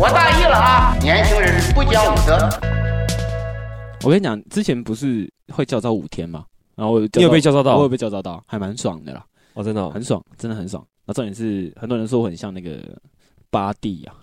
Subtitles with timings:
[0.00, 0.96] 我大意了啊！
[1.02, 2.38] 年轻人不讲武德。
[4.04, 6.46] 我跟你讲，之前不是会叫招五天吗，
[6.76, 10.86] 然后我你有被教招到我有被教招到，还蛮爽的啦，哦，真的哦很爽，真的很爽。
[11.04, 12.78] 那重点是，很多人说我很像那个
[13.50, 14.14] 巴蒂啊，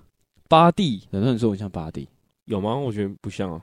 [0.48, 2.07] 八弟很多人说我像巴蒂，
[2.46, 2.73] 有吗？
[2.73, 3.60] 我觉得不像啊。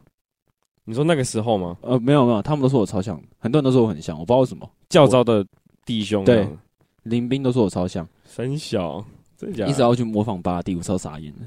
[0.84, 1.78] 你说那个时候吗？
[1.80, 5.42] 呃，没有没有，他们都说我超像，很多人都说我很像，我不知道为什么，教招的
[5.86, 6.46] 弟兄对
[7.04, 9.02] 林斌都说我超像，三小，
[9.38, 9.70] 真的假的？
[9.70, 11.40] 一直要去模仿巴蒂，我超傻眼的。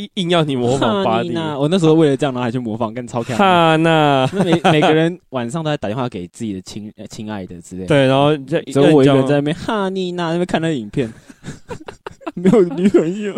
[0.00, 3.36] 硬硬要你模仿 巴蒂，娜我那时候为了这样，然后还去模仿，跟超看。
[3.36, 11.12] 哈那那每每个人晚上都在打电话给自己的亲呃亲爱的之类的，对，然后就只有我一个人在在那边哈妮娜那边看那个影片，
[12.34, 13.34] 没有女朋友。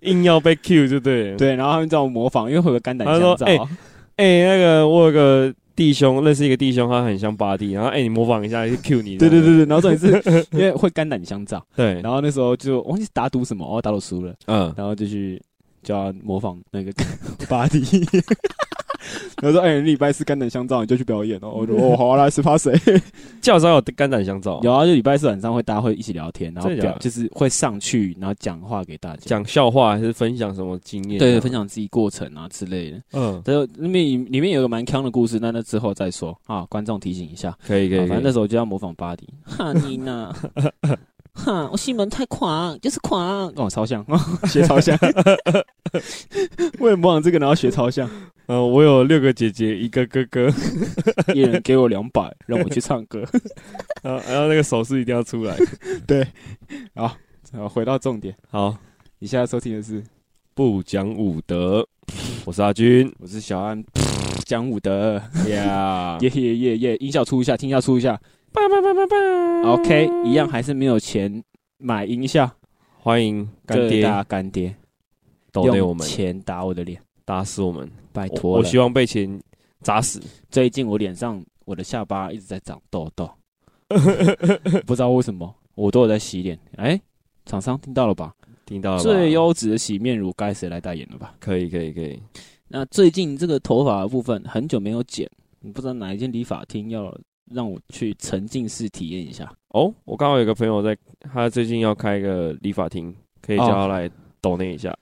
[0.00, 1.36] 硬要被 Q 就对了。
[1.36, 3.68] 对，然后他们叫我模仿，因为会有个肝胆相照啊。
[4.16, 9.18] 哎、那个我有个弟兄认识一个弟兄，他很像巴蒂，然后哎、你模仿一下就 Q 你。
[9.18, 15.42] 对对对对，然后重点是 因为会肝胆相照，对，然后那时候就忘记打赌什么，哦，打赌输了，嗯，然后就去
[15.86, 16.92] 叫他模仿那个
[17.48, 17.80] 巴迪。
[19.40, 22.72] 然后说：“哎、你礼拜四肝胆相照，你就去表演哦。”我说：“哦，好啊，来十趴谁？
[23.40, 31.18] 教招有肝胆相照，有啊，就礼拜四晚上会大家会一起聊天，然后就是会上去，然后讲话给大家，讲笑话还是分享什么经验？
[31.20, 31.52] 对分。
[31.52, 33.00] 享自己过程啊之类的。
[33.12, 36.66] 嗯，他说里面里面有个蛮坑的故事，那那之后再说啊。
[36.68, 39.28] 观众提醒一下，可以可以，好反正那时候就要模仿巴迪。
[39.44, 40.34] 哈尼娜，
[41.36, 44.04] 哈， 我西门太狂，就是狂，哦， 超像，
[44.48, 44.98] 学超像。
[46.80, 48.08] 为了模仿这个，然后学超像，
[48.46, 50.50] 呃，我有六个姐姐，一个哥哥，
[51.34, 53.22] 一人给我两百，让我去唱歌。
[54.02, 55.56] 然后然后那个手势一定要出来。
[56.06, 56.26] 对。
[56.94, 57.16] 好，
[57.68, 58.76] 回到重点，好，
[59.18, 60.02] 你现在收听的是，
[60.54, 61.86] 不讲武德，
[62.44, 63.12] 我是阿军。
[63.18, 63.84] 我是小安，
[64.44, 66.18] 讲武德，呀。
[66.20, 68.18] 耶耶耶耶，音效出一下，听一下出一下。
[68.52, 71.42] 叭叭叭叭叭 OK，一样还是没有钱
[71.78, 72.50] 买音效，
[72.98, 74.64] 欢迎干爹各大干爹，
[75.54, 77.90] 用抖给我们，钱打我的脸，打死我们。
[78.12, 79.38] 拜托我我希望被钱
[79.82, 80.22] 砸死。
[80.50, 83.30] 最近我脸上我的下巴一直在长痘痘，
[84.86, 86.58] 不知道为什么，我都有在洗脸。
[86.76, 86.98] 哎、
[87.44, 88.34] 厂商听到了吧？
[88.64, 89.02] 听到了吧？
[89.02, 91.34] 最优质的洗面乳该谁来代言了吧？
[91.38, 92.20] 可以可以可以。
[92.68, 95.30] 那最近这个头发的部分很久没有剪，
[95.74, 97.14] 不知道哪一间理发厅要
[97.52, 99.50] 让我去沉浸式体验一下。
[99.68, 104.96] 哦，我刚好有个朋友在，他最近要开一个理发厅，可以叫他来抖那一下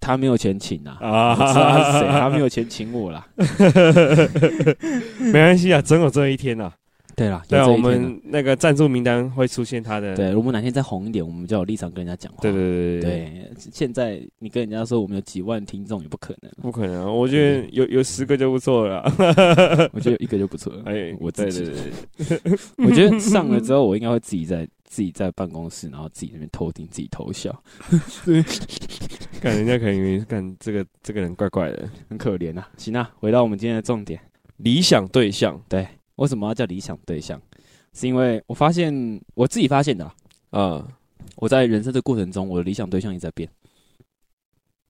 [0.00, 3.26] 他没有钱请啊，啊他是谁，他没有钱请我啦。
[5.18, 6.72] 没关系啊，总有这一天啊。
[7.16, 10.14] 对啦，对啊，我们那个赞助名单会出现他的。
[10.14, 12.42] 对，我们哪天再红一点，我们就有立场跟人家讲话。
[12.42, 19.12] 对对对对，对，现在你跟人家说我们有几万听众也不可能，不可能啊，我觉得有有十个就不错了啊。
[19.94, 20.82] 我觉得有一个就不错了。
[20.84, 27.50] 哎，我自己对对对，我觉得上了之后，我应该会自己在自己在办公室，然后自己那边偷听，自己偷笑，
[28.26, 28.44] 对
[29.40, 31.88] 看人家可能以为干这个这个人怪怪的。
[32.10, 32.68] 很可怜啊。
[32.76, 34.20] 行啊，回到我们今天的重点，
[34.58, 35.58] 理想对象
[36.16, 37.40] 为什么要叫理想对象？
[37.92, 38.92] 是因为我发现
[39.34, 40.14] 我自己发现的、啊，
[40.50, 40.88] 啊，
[41.36, 43.48] 我在人生的过程中，我的理想对象也在变。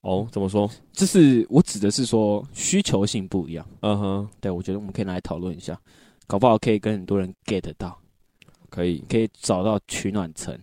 [0.01, 0.69] 哦，怎么说？
[0.93, 3.67] 就是我指的是说需求性不一样。
[3.81, 5.79] 嗯哼，对，我觉得我们可以拿来讨论一下，
[6.27, 7.97] 搞不好可以跟很多人 get 到，
[8.69, 10.57] 可以可以找到取暖层，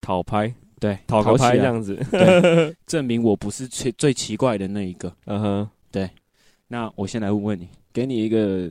[0.00, 1.96] 讨拍，对，讨个拍这样子。
[2.10, 5.12] 对， 证明我不是最最奇怪的那一个。
[5.26, 6.08] 嗯哼，对
[6.66, 8.68] 那我先来问问你，给你一个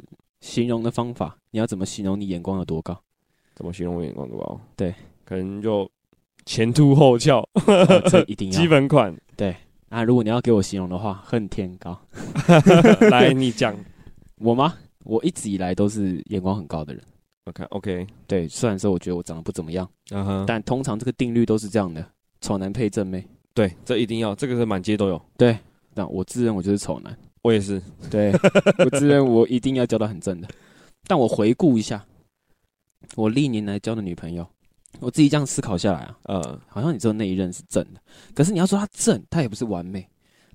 [0.47, 2.97] 形容的方法，你要怎么形容你眼光有多高？
[3.53, 4.59] 怎么形容我眼光多高？
[4.77, 5.89] 对，可能就
[6.45, 8.57] 前凸后翘，哦这一定要。
[8.57, 9.13] 基本款。
[9.35, 9.53] 对，
[9.89, 11.99] 那，如果你要给我形容的话，恨天高。
[13.11, 13.75] 来，你讲。
[14.37, 14.75] 我吗？
[15.03, 17.03] 我一直以来都是眼光很高的人。
[17.45, 19.89] OK OK，对，虽然说我觉得我长得不怎么样，
[20.45, 22.05] 但通常这个定律都是这样的：
[22.39, 23.25] 丑男配正妹。
[23.53, 25.21] 对，这一定要，这个是满街都有。
[25.37, 25.57] 对，
[25.95, 27.17] 那我自认我就是丑男。
[27.47, 27.81] 我也是，
[28.11, 28.33] 对
[28.77, 30.49] 我自认我一定要交到很正的。
[31.05, 32.05] 但我回顾一下，
[33.15, 34.45] 我历年来交的女朋友，
[34.99, 38.01] 我自己这样思考下来啊，呃，好像你只有那一任是正的。
[38.35, 40.05] 可是你要说她正，她也不是完美，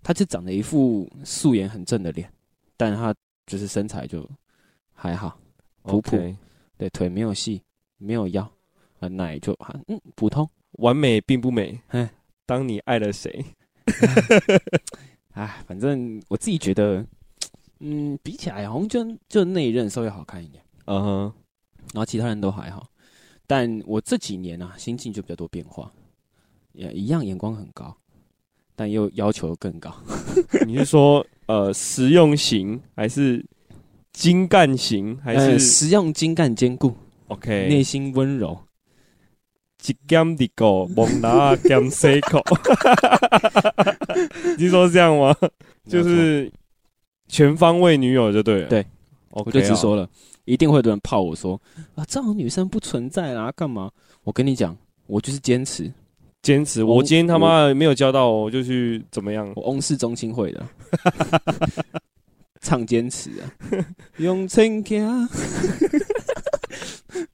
[0.03, 2.31] 她就长得一副素颜很正的脸，
[2.77, 3.15] 但她
[3.47, 4.29] 就是身材就
[4.93, 5.41] 还好，
[5.85, 6.19] 普普
[6.77, 7.62] 对，腿没有细，
[7.97, 8.43] 没有腰，
[9.00, 10.47] 啊，奶就啊嗯普通。
[10.73, 11.81] 完美并不美。
[11.89, 12.11] 哎
[12.44, 13.43] 当你爱了谁？
[15.32, 17.05] 哎，反正我自己觉得，
[17.81, 20.62] 嗯，比起来好像就就那一任稍微好看一点。
[20.87, 21.32] 嗯哼，
[21.94, 22.87] 然后其他人都还好。
[23.46, 25.90] 但我这几年啊，心境就比较多变化，
[26.73, 27.94] 也一样眼光很高，
[28.75, 29.94] 但又要求更高。
[30.67, 33.44] 你是说呃实用型还是
[34.12, 36.94] 精干型还呃是实用精干兼顾
[37.29, 37.69] ，OK？
[37.69, 38.58] 内心温柔，
[39.87, 42.43] 一减的个，蒙拿减四口。
[44.58, 45.34] 你说这样吗？
[45.88, 46.50] 就是
[47.29, 48.69] 全方位女友就对了。
[48.69, 48.87] 对
[49.31, 50.08] 我就直啊说了，
[50.44, 51.61] 一定会有人泡我说
[51.94, 53.90] 啊，这种女生不存在啦，干嘛？
[54.25, 54.76] 我跟你讲，
[55.06, 55.90] 我就是坚持，
[56.43, 56.84] 坚持。
[56.84, 59.50] 我我今天他妈的没有交到，我就去怎么样？
[59.56, 60.64] 我翁氏中心会的，
[62.61, 63.50] 唱坚持啊，
[64.19, 65.29] 用情行。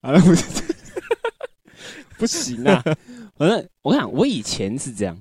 [0.01, 0.45] 好了，不是，
[2.19, 2.83] 不行啊！
[3.37, 5.17] 反正我跟你讲，我以前是这样，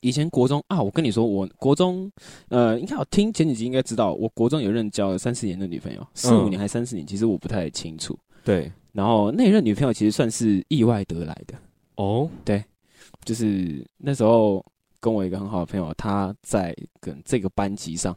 [0.00, 2.10] 以前国中啊，我跟你说，我国中
[2.48, 8.18] 呃，应该我听前几集应该知道，我国中有任交了三四年的女朋友，四五年还三四年，其实我不太清楚。
[8.44, 11.54] 对，然后那任女朋友其实算是意外得来的，
[11.96, 12.64] 哦，对。
[13.24, 14.64] 就是那时候
[15.00, 18.16] 跟我一个很好的朋友，他在跟这个班级上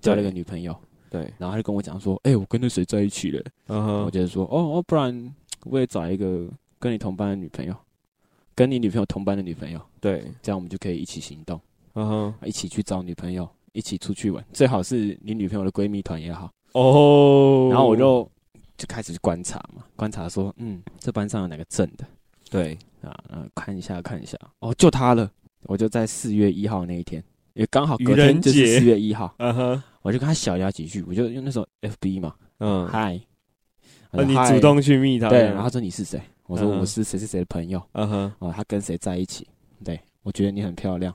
[0.00, 0.76] 交了一个女朋友，
[1.10, 3.42] 对，然后他就跟我讲说：“哎、我跟那谁在一起了。
[3.68, 5.34] 嗯哼，我就说：“哦哦，不然
[5.64, 6.48] 我也找一个
[6.84, 7.74] 跟你同班的女朋友，
[8.54, 11.58] 跟你女朋友同班的女朋友，对，这样我们就可以一起行动，
[11.94, 16.52] 嗯哼，一起去找女朋友，一起出去玩，最好是你女朋友的闺蜜团也好。
[16.72, 18.30] 哦，然后我就
[18.76, 22.04] 就开始观察嘛，观察说，嗯，这班上有哪个正的。
[22.50, 23.18] 对，啊？
[23.30, 25.32] 呃，看一下看一下，哦，就他了。
[25.62, 33.18] 我就在四月一号那一天，也刚好隔天就是四月一号，嗯哼，我就跟他小聊几句，我就用那时候 FB 嘛，嗯，嗨，
[34.10, 36.20] 那你主动去密他，对，然后他说你是谁？
[36.46, 37.82] 我说嗯我是谁谁谁的朋友。
[37.92, 39.46] 嗯哼，哦，他跟谁在一起？
[39.84, 41.12] 对我觉得你很漂亮，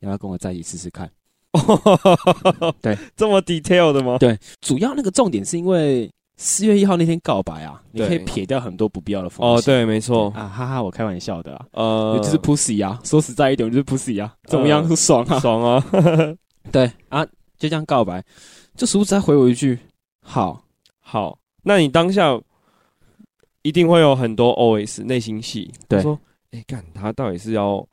[0.00, 1.10] 要不要跟我在一起试试看？
[2.80, 4.18] 对，这么 detail 的吗？
[4.18, 14.82] 对主要那个重点是因为四月一号那天告白啊，你可以撇掉很多不必要的风哦，对，没错，啊，哈哈，我开玩笑的啊，呃，就是 pussy 啊，说实在一点，我就是 pussy 啊，怎么样？
[14.88, 15.38] 呃爽啊！
[15.40, 15.84] 爽啊，
[16.72, 17.24] 对啊，
[17.58, 18.24] 就这样告白，
[18.76, 19.78] 就殊不知他回我一句
[20.22, 20.62] 好，
[21.00, 22.40] 好，那你当下
[23.62, 25.98] 一定会有很多 OS 内心戏，对。
[25.98, 26.20] 他说，
[26.50, 27.86] 哎，干他到底是要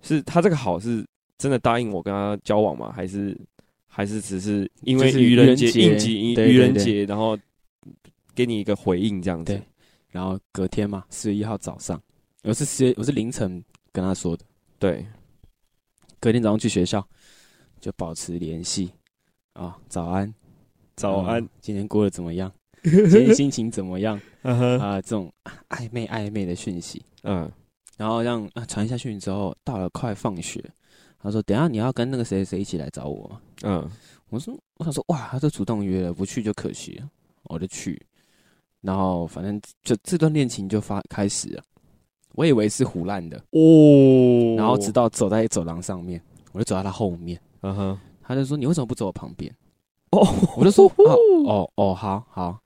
[0.00, 1.04] 是他这个好是
[1.38, 2.92] 真的答应我跟他交往吗？
[2.94, 3.38] 还是
[3.86, 6.52] 还是只是因为是愚人节应景对对对。
[6.52, 7.38] 愚人节，然后
[8.34, 9.52] 给你一个回应这样子。
[9.52, 9.62] 对？
[10.10, 12.00] 然后隔天嘛，四月一号早上，
[12.42, 14.44] 我是四月我是凌晨跟他说的，
[14.78, 15.06] 对，
[16.20, 17.06] 隔天早上去学校
[17.80, 18.92] 就保持联系。
[19.54, 20.32] 啊，早安，
[20.96, 21.42] 早安。
[21.42, 22.52] 嗯，今天过得怎么样？
[23.08, 24.20] 今天心情怎么样？
[24.42, 25.32] 啊，这种
[25.68, 27.50] 暧昧暧昧的讯息，嗯，
[27.96, 30.62] 然后让啊传下去之后，到了快放学，
[31.20, 33.40] 他说等一下你要跟那个谁谁一起来找我吗？
[33.62, 33.88] 嗯，
[34.30, 36.94] 我说我想说哇，他都主动约了，不去就可惜。
[36.96, 37.08] 了，
[37.44, 38.00] 我就去。
[38.80, 41.62] 然后反正就这段恋情就发开始了，
[42.34, 46.20] 我以为是胡乱的，哦，然后直到走在走廊上面，
[46.50, 49.54] 我就走到他后面，嗯哼，他就说你为什么不走我旁边？
[50.10, 50.26] 哦，
[50.58, 52.58] 我就说哦哦哦好好，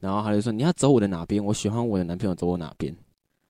[0.00, 1.44] 然后他就说你要走我的哪边？
[1.44, 2.94] 我喜欢我的男朋友走我哪边？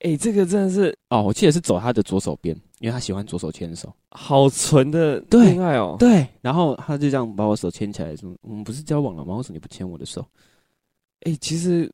[0.00, 3.92] 哎，这个真的是哦，我记得是走他的左手边，因为他喜欢左手牵手。
[4.10, 9.36] 好纯的对恋爱哦，对，然后他就这样把我手牵起来，说：“我们不是交往了吗？
[9.36, 10.26] 为什么你不牵我的手
[11.26, 11.92] 哎，其实，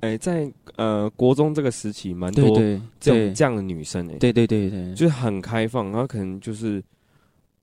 [0.00, 2.58] 哎，在呃国中这个时期，蛮？”多
[2.98, 6.82] 这种这样的女生哎，对对对对，就是很开放，然后可能就是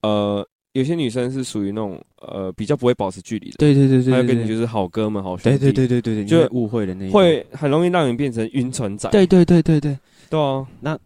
[0.00, 0.42] 呃，
[0.78, 7.18] 有些女生是属于那种呃比较不会保持距离的，对对对对，还有跟你就是好哥们、好兄弟，对对对对对，就就误会的那一种。
[7.20, 9.10] 会很容易让你变成晕船仔。
[9.10, 9.98] 对对对对对，
[10.30, 10.98] 对啊，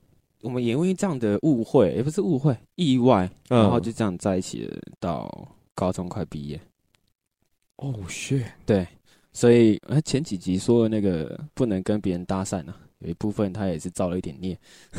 [0.42, 3.60] 我们也因为这样的误会，也不是误会，意外，嗯。
[3.62, 6.60] 然后就这样在一起了，到高中快毕业。
[7.76, 8.86] 哦 shit，对，
[9.32, 14.56] 所以呃前几集说的那个不能跟别人搭讪呢，有一部分他也是造了一点孽，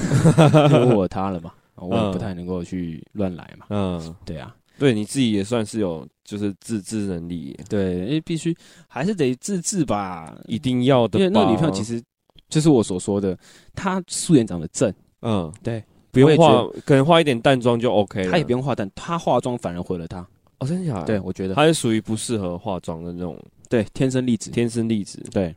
[0.71, 3.65] 因为我有他了嘛，我也不太能够去乱来嘛。
[3.69, 7.45] 嗯，对啊，对你自己也算是有就是自制能力。
[7.45, 8.55] 耶，对，因为必须
[8.87, 11.19] 还是得自制吧，一定要的。
[11.19, 12.01] 因为那个女朋友其实
[12.49, 13.37] 就是我所说的，
[13.75, 18.31] 她素颜长得正，嗯，对，不用化，可能化一点淡妆就 OK 了。
[18.31, 20.25] 她也不用化，淡她化妆反而毁了她。
[20.59, 21.05] 哦，真的假的？
[21.05, 21.55] 对，，我觉得。
[21.55, 23.37] 她是属于不适合化妆的那种。
[23.69, 25.55] 对天生丽质，天生丽质，对，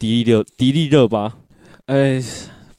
[0.00, 1.32] 迪丽热迪丽热巴
[1.84, 2.20] 呃，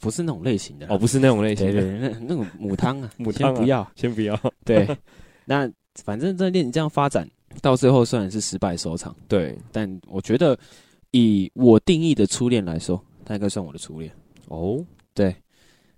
[0.01, 3.91] 不是那种类型的哦，不是那种类型的，对对，那那种母汤啊， 母汤啊先不要。
[3.95, 4.37] 先不要。
[4.65, 4.85] 对，
[5.49, 5.71] 那
[6.03, 7.27] 反正这恋情这样发展
[7.61, 10.59] 到最后虽然是失败收场，对，但我觉得
[11.11, 14.11] 以我定义的初恋来说，他应该算我的初恋。
[14.49, 15.33] 哦，对，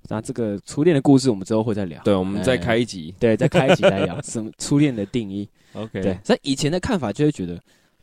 [0.07, 2.01] 那这个初恋的故事我们之后会再聊。
[2.03, 3.13] 对，我们再哎开一集。
[3.19, 5.49] 对，再开一集来聊 什么初恋的定义。
[5.73, 7.59] OK，对，，所以以前的看法就会觉得，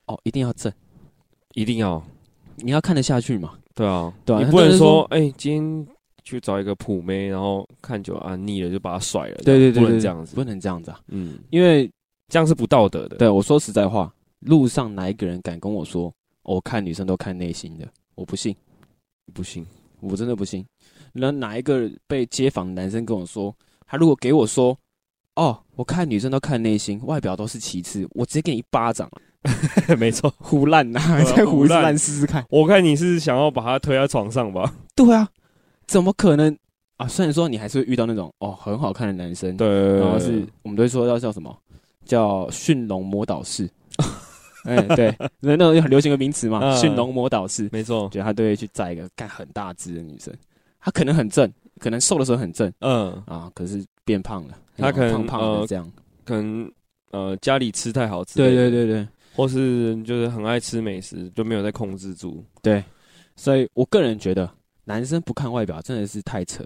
[0.06, 0.72] 哦，一定要正，
[1.54, 2.04] 一定要。
[2.56, 3.54] 你要看得下去嘛。
[3.74, 5.86] 对啊，对啊你不能说，说哎、今天
[6.26, 11.88] 去找一个普妹，然后看久了啊腻了就把她甩了，对对对，不能这样子，不能这样子啊，嗯，因为
[12.28, 13.16] 这样是不道德的。
[13.16, 17.86] 对我说实在话，路上哪一个人敢跟我说，哦我看女生都看内心的？
[18.16, 18.54] 我不信，
[19.32, 19.64] 不信，
[20.00, 20.66] 我真的不信。
[21.12, 23.54] 那哪一个被街访的男生跟我说，
[23.86, 24.76] 他如果给我说，
[25.36, 29.08] 哦，我看女生都看内心，外表都是其次，我直接给你一巴掌，
[29.96, 32.44] 没错，胡烂呐，啊再胡烂试试看。
[32.50, 34.74] 我看你是想要把他推到床上吧？
[34.96, 35.28] 对啊，
[35.86, 36.56] 怎么可能
[36.96, 37.06] 啊？
[37.06, 41.56] 虽然说你还是会遇到那种哦很好看的男生，对，然后是我们都会说要叫什么
[42.04, 43.68] 叫驯龙魔导士。
[44.64, 47.68] 哎，对，那那种很流行的名词嘛，嗯驯龙魔导士。
[47.70, 50.34] 没错，觉得他都会去载一个干很大只的女生，
[50.80, 55.92] 他可能很正，可能瘦的时候很正嗯，啊，可是变胖了，他可能胖胖的呃这样。
[56.24, 56.68] 可能
[57.12, 62.44] 呃家里吃太好之类对的，对对对或是就是很爱吃美食，就没有在控制住。
[62.60, 62.82] 对，
[63.36, 64.50] 所以我个人觉得
[64.86, 66.64] 男生不看外表真的是太扯。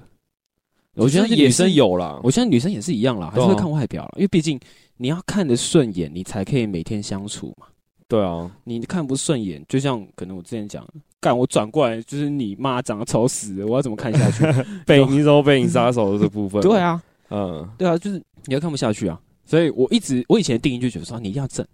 [0.95, 4.59] 我觉得女生，有啦，我觉得女生也是一样啦，还是会看外表啦，因为毕竟
[4.97, 7.67] 你要看得顺眼，你才可以每天相处嘛。
[8.07, 10.87] 对啊，你看不顺眼，就像可能我之前讲，
[11.21, 14.45] 干我转过来就是你妈长得丑死了，我要怎么看下去？
[14.85, 17.67] 背你说背影杀手的这部分，对，啊，嗯。
[17.79, 19.19] 对啊，就是你要看不下去啊。
[19.45, 21.65] 所以我一直我以前的定义就觉得说，你一定要正，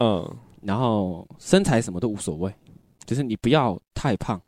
[0.00, 2.52] 嗯，然后身材什么都无所谓，
[3.06, 4.40] 就是你不要太胖，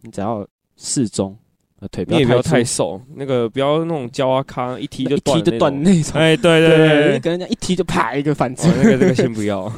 [0.00, 0.46] 你只要
[0.78, 1.36] 适中，
[1.80, 2.50] 呃腿不你也不要粗。
[2.50, 6.02] 太瘦，那个不要那种胶啊咖一踢就一踢就断那种。
[6.02, 6.20] 那种。
[6.20, 7.12] 哎，对对对，对。
[7.14, 8.68] 你可能一踢就啪一个反击。
[8.68, 8.72] 哦。
[8.76, 9.70] 那个这个先不要。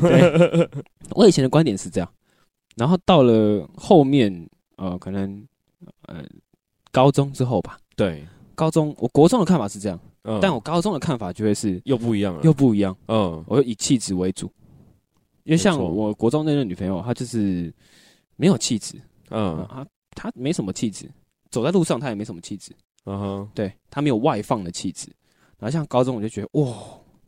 [1.17, 2.09] 我以前的观点是这样，
[2.77, 5.43] 然后到了后面，呃，可能
[6.07, 6.23] 呃
[6.93, 10.39] 高中之后吧，对，高中我国中的看法是这样，嗯。
[10.41, 13.43] 但我高中的看法就会是又不一样了，又不一样，嗯。
[13.47, 14.53] 我就以气质为主，
[15.45, 15.89] 因为像没错。
[15.91, 17.73] 我国中那任女朋友，她就是
[18.37, 18.97] 没有气质，
[19.31, 19.59] 嗯。
[19.59, 21.11] 嗯，她她没什么气质，
[21.51, 22.73] 走在路上他也没什么气质，
[23.05, 25.09] 嗯哼，对他没有外放的气质，
[25.59, 26.77] 然后像高中我就觉得哇，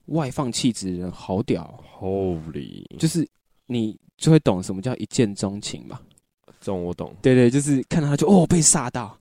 [0.07, 1.63] 外放气质的人好屌
[2.01, 3.27] 哦，Holy，就是
[3.67, 6.01] 你就会懂什么叫一见钟情吧。
[6.61, 9.19] 这种我懂，对对，就是看到他就哦被吓到，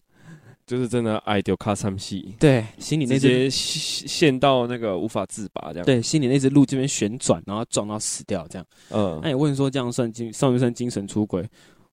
[0.67, 8.67] 就是真的爱丢卡三戏，对，心里那只陷陷到那个无法自拔这样。，对心里那只鹿这边旋转，然后撞到死掉这样。
[8.89, 9.19] 嗯。
[9.23, 11.47] 那，你问说这样算精算不算精神出轨？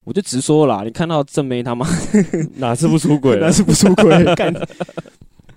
[0.09, 1.87] 我就直说啦，你看到正妹他妈
[2.57, 3.63] 哪次不出轨 哪次？
[3.63, 4.51] 不出轨， 干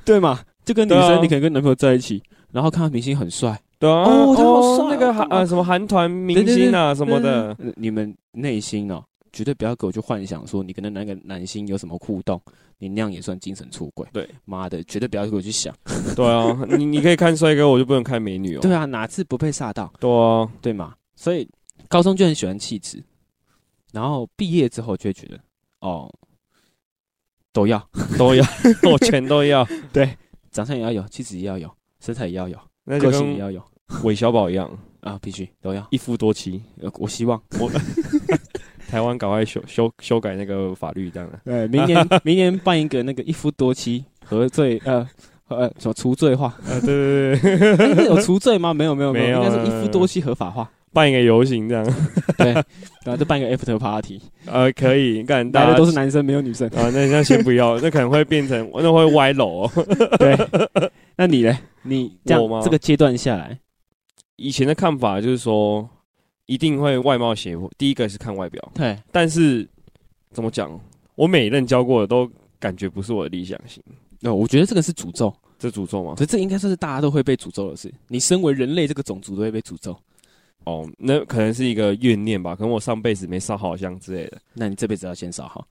[0.04, 0.42] 对嘛？
[0.66, 12.40] 就跟女生，你可能跟男朋友在一起，然后看到明星很帅对啊，哦他好帅哦那个韩呃什么韩团明星啊什么的，呃你们内心哦，绝对不要给我去幻想说你跟那个男星有什么互动，
[12.78, 14.06] 你那样也算精神出轨。
[14.12, 15.74] 对，妈的，绝对不要给我去想。
[16.14, 18.60] 对啊，你你可以看帅哥，我就不能看美女哦。
[18.62, 19.90] 对啊，哪次不被吓到？
[19.98, 20.94] 对啊，对嘛？
[21.16, 21.48] 所以
[21.88, 23.02] 高中就很喜欢气质，
[23.92, 25.40] 然后毕业之后就会觉得，
[25.80, 26.12] 哦，
[27.54, 27.82] 都要，
[28.18, 28.46] 都要，
[28.84, 29.68] 我全都要。
[29.92, 30.18] 对
[30.52, 31.70] 长相也要有，气质也要有，
[32.00, 33.64] 身材也要有，那就跟个性也要有
[34.04, 34.70] 韦小宝一样，
[35.02, 35.86] 啊，必须都要。
[35.92, 36.62] 一夫多妻。
[36.82, 37.70] 呃我希望， 我
[38.88, 41.40] 台湾赶快修修修改那个法律，这样的。
[41.46, 45.08] 呃，明年明年办一个那个一夫多妻合罪，呃
[45.48, 46.54] 呃什么除罪化？
[46.68, 48.74] 呃，对对对，哎那有除罪吗？
[48.74, 50.70] 没有没有没有应该是一夫多妻合法化。
[50.94, 51.86] 办一个游行这样，
[52.38, 52.64] 对，然
[53.08, 56.68] 后就办一个 after party，呃，可以，干大来家的都是男生，没有女生。
[56.70, 59.72] 啊，那那先不要， 那可能会变成，那会歪楼、哦。
[60.20, 61.58] 对，那你呢？
[61.84, 63.58] 你这我吗样这个阶段下来，
[64.36, 65.90] 以前的看法就是说，
[66.46, 69.68] 一定会外貌协会，第一个是看外表，对，但是
[70.32, 70.80] 怎么讲，
[71.16, 72.30] 我每一任教过的都
[72.60, 73.82] 感觉不是我的理想型，
[74.20, 75.34] 那，我觉得这个是诅咒。
[75.62, 77.94] 这诅咒吗所以这应该算是大家都会被诅咒的事。
[78.08, 79.96] 你身为人类这个种族都会被诅咒，
[80.66, 85.66] 哦，那可能是一个怨念吧，可能我上辈子没烧好香之类的，那你这辈子要先烧好。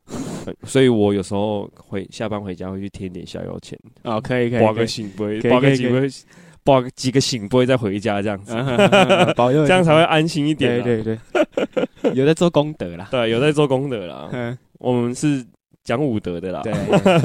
[0.47, 6.11] 呃所以我有时候回下班回家会去添点小油钱，哦，可以可以，刮可以个醒杯，可以可以刮个几杯，
[6.64, 8.54] 刮个几个醒杯再回家这样子，
[9.37, 10.82] 保佑，这样才会安心一点啊。
[10.82, 11.18] 对对
[12.02, 13.09] 对，有在做功德啦。
[13.11, 14.28] 对，有在做功德啦。
[14.32, 15.44] 嗯，我们是
[15.85, 16.73] 讲武德的啦，对，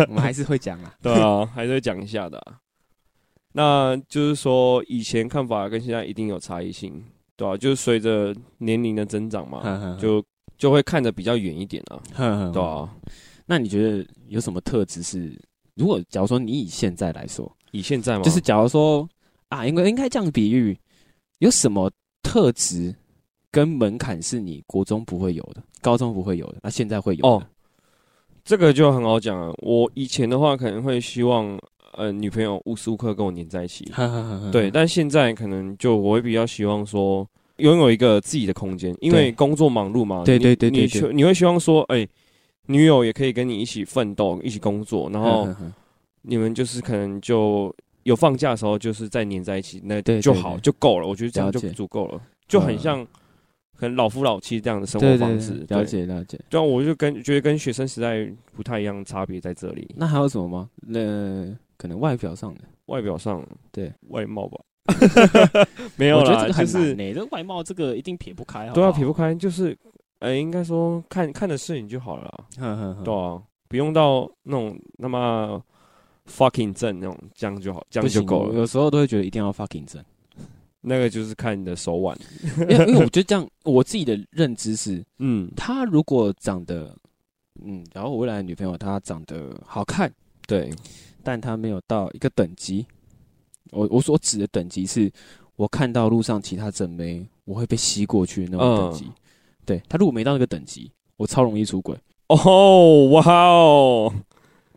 [0.10, 0.94] 我们还是会讲啦。
[1.02, 2.58] 对啊，还是会讲一下的啊、
[3.54, 7.02] 那就是说，以前看法跟现在一定有差异性，
[7.38, 10.24] 对啊，就是随着年龄的增长嘛，嗯就
[10.58, 12.90] 就会看得比较远一点啊，哼对啊。
[13.46, 15.38] 那你觉得有什么特质是？
[15.76, 19.08] 如果假如说你以现在来说，以现在吗，就是假如说
[19.50, 20.78] 啊，应该应该这样比喻，
[21.40, 21.92] 有什么
[22.24, 22.96] 特质
[23.52, 27.44] 跟门槛是你国中不会有的，高中不会有的，那现在会有的哦
[28.46, 29.52] 这个就很好讲啊。
[29.58, 31.60] 我以前的话可能会希望，
[31.98, 33.86] 呃，女朋友无时无刻跟我黏在一起，
[34.52, 42.08] 对，但现在可能就我会比较希望说，拥有一个自己的空间，因为工作忙碌嘛，对你你对对对对希你会希望说，哎、
[42.68, 45.48] 女友也可以跟你一起奋斗，一起工作，然后
[46.22, 47.74] 你们就是可能就
[48.04, 51.08] 有放假的时候，就是再黏在一起，那对对就好就够了。
[51.08, 53.08] 我觉得这样就足够了，就很嗯像
[53.78, 55.52] 可能老夫老妻这样的生对对活方式。
[55.68, 56.40] 对，了，解了解。
[56.50, 59.88] 这样我就跟觉得跟学生时代不太一样，差别在这里。
[59.96, 60.70] 那还有什么吗？
[60.88, 61.46] 那
[61.78, 63.92] 可能外表上的，外表上，对。
[64.10, 64.60] 外貌吧，
[65.98, 67.14] 没有啦，我觉得这个就是很难呢。
[67.14, 69.78] 这外貌这个一定撇不开，对啊，好撇不开，就是
[70.20, 73.04] 呃，应该说看看的顺眼就好了啦，哼哼哼。
[73.04, 75.62] 对啊，不用到那种那么
[76.30, 78.56] fucking 正那种，这样就好，这不行，样就够了。
[78.56, 80.04] 有时候都会觉得一定要 fucking 正，
[80.82, 82.18] 那个就是看你的手腕，
[82.70, 86.96] 因为因为我觉得这样，我自己的认知是， 嗯，他如果长得，
[87.64, 90.12] 嗯，然后我未来的女朋友她长得好看，
[90.48, 90.72] 对，
[91.26, 92.86] 但他没有到一个等级，
[93.72, 95.12] 我我所指的等级是，
[95.56, 99.12] 我看到路上其他整眉，我会被吸过去的那种等级。
[99.66, 101.98] 对他如果没到那个等级，我超容易出轨。
[102.28, 104.14] 哦，哇哦，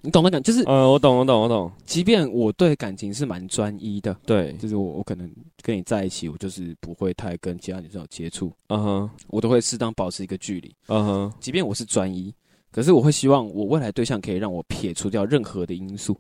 [0.01, 5.31] 你懂那感，就是呃，我懂，我懂，我懂，即便我对感情是蛮专一的，对，就是我我可能
[5.63, 10.75] 跟你在一起，我就是不会太跟其他女生有接触，嗯哼，我都会适当保持一个距离。
[10.87, 12.35] 嗯哼，即便我是专一，
[12.71, 16.19] 可是我会希望我未来对象可以让我撇除掉任何的因素，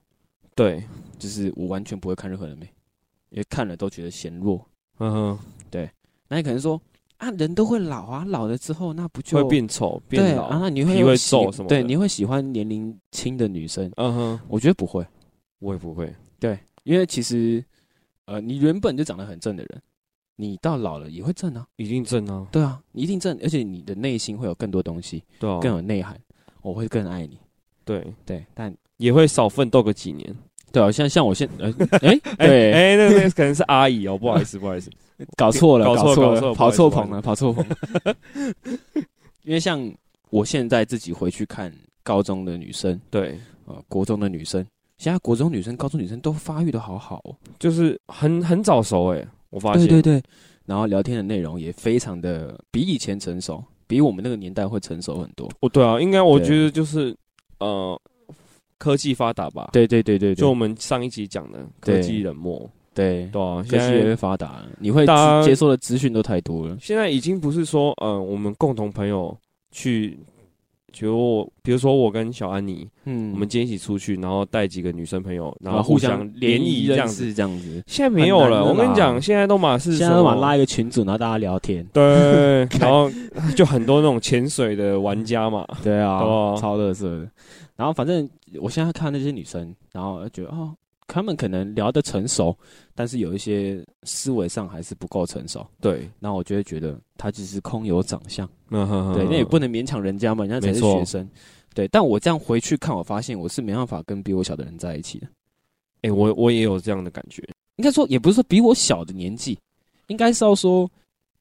[0.58, 0.82] 对，
[1.20, 2.68] 就是我完全不会看任何人美，
[3.28, 4.68] 因为看了都觉得嫌弱。
[4.98, 5.38] 嗯哼，
[5.70, 5.88] 对
[6.26, 6.80] 那你可能说
[7.18, 10.58] 啊，人都会老啊，老了之后那不就会变丑，对变老，啊？
[10.60, 13.88] 那你会皮会喜皱什么对，你会喜欢年龄轻的女生？
[13.94, 15.06] 嗯哼，我觉得不会，
[15.60, 17.64] 我也不会，对，因为其实
[18.24, 19.82] 呃，你原本就长得很正的人，
[20.34, 26.20] 你到老了也会正啊，一定正啊，对啊，你一定正，而且你的内心会有更多东西，对啊，更有内涵，
[26.62, 27.38] 我会更爱你。
[27.84, 30.36] 对，对，但也会少奋斗个几年。
[30.72, 31.72] 对啊，像像我现呃，
[32.02, 34.90] 哎、 哎对，哎，那那可能是阿姨哦，不好意思，不好意思，
[35.37, 38.14] 搞错了，搞错错了，跑错棚了，跑错棚了。
[39.44, 39.90] 因为像
[40.30, 41.72] 我现在自己回去看
[42.02, 44.64] 高中的女生，对，呃，国中的女生，
[44.98, 47.34] 现在国中女生、高中女生都发育的好好哦。
[47.58, 50.22] 就是很很早熟哎，我发现，对对对，
[50.66, 55.50] 然后聊天的内容也非常的比以前成熟，比我们那个年代会成熟很多。
[55.60, 57.16] 哦对啊，应该我对觉得就是
[57.58, 57.98] 呃，
[58.78, 62.58] 科技发达吧，对对对对就我对，们上一集讲的科技冷漠，
[62.94, 65.07] 对，对啊，现科技越来越发达，你会
[65.44, 66.76] 接受的资讯都太多了。
[66.81, 69.37] 现在已经不是说呃，我们共同朋友
[69.70, 70.18] 去。
[70.90, 77.26] 比如我，比如说我跟小安妮，嗯我们今天一起出去，然后带几个女生朋友，然然后互相相联谊这样子。
[77.26, 77.85] 识这样子。
[77.87, 81.87] 现在没有了，我跟你啦讲，现在都马是现在什么都把拉一个群组，然后大家聊天。
[81.92, 83.09] 对， 然后
[83.55, 87.29] 就很多那种潜水的玩家嘛，对啊，哦超乐色的。
[87.78, 88.28] 然后反正
[88.60, 90.74] 我现在看那些女生，然后觉得哦，
[91.06, 92.54] 她们可能聊得成熟，
[92.92, 95.64] 但是有一些思维上还是不够成熟。
[95.80, 101.26] 对，那我就会觉得她只是空有长相，嗯哼对，那也不能勉强人家嘛，人家才是学生。
[101.72, 105.28] 对，但我这样回去看，我发现我是没办法跟比我小的人在一起的。
[106.02, 107.42] 哎、我我也有这样的感觉，
[107.76, 109.56] 应该说，也不是说比我小的年纪，
[110.08, 110.90] 应该是要说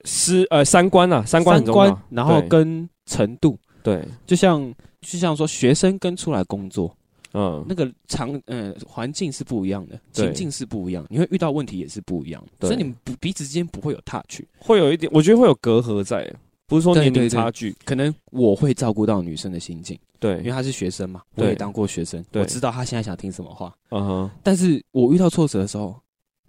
[0.03, 4.71] 思呃三观啊，三观很三观重要，，然后跟程度，对，就像
[5.01, 6.95] 就像说学生跟出来工作，
[7.33, 14.41] 嗯，那个场呃环境是不一样的，情境是不一样，你会遇到问题也是不一样，所以你们不彼此之间不会有 touch。
[14.59, 16.31] 会有一点，我觉得会有隔阂在，
[16.65, 17.21] 不是说年对对对。
[17.21, 20.37] 龄差距，可能我会照顾到女生的心境，对。
[20.39, 23.73] 因为，她是学生嘛，我也当过学生，我知道她现在想听什么话。
[23.91, 25.95] 嗯哼，但是我遇到挫折的时候，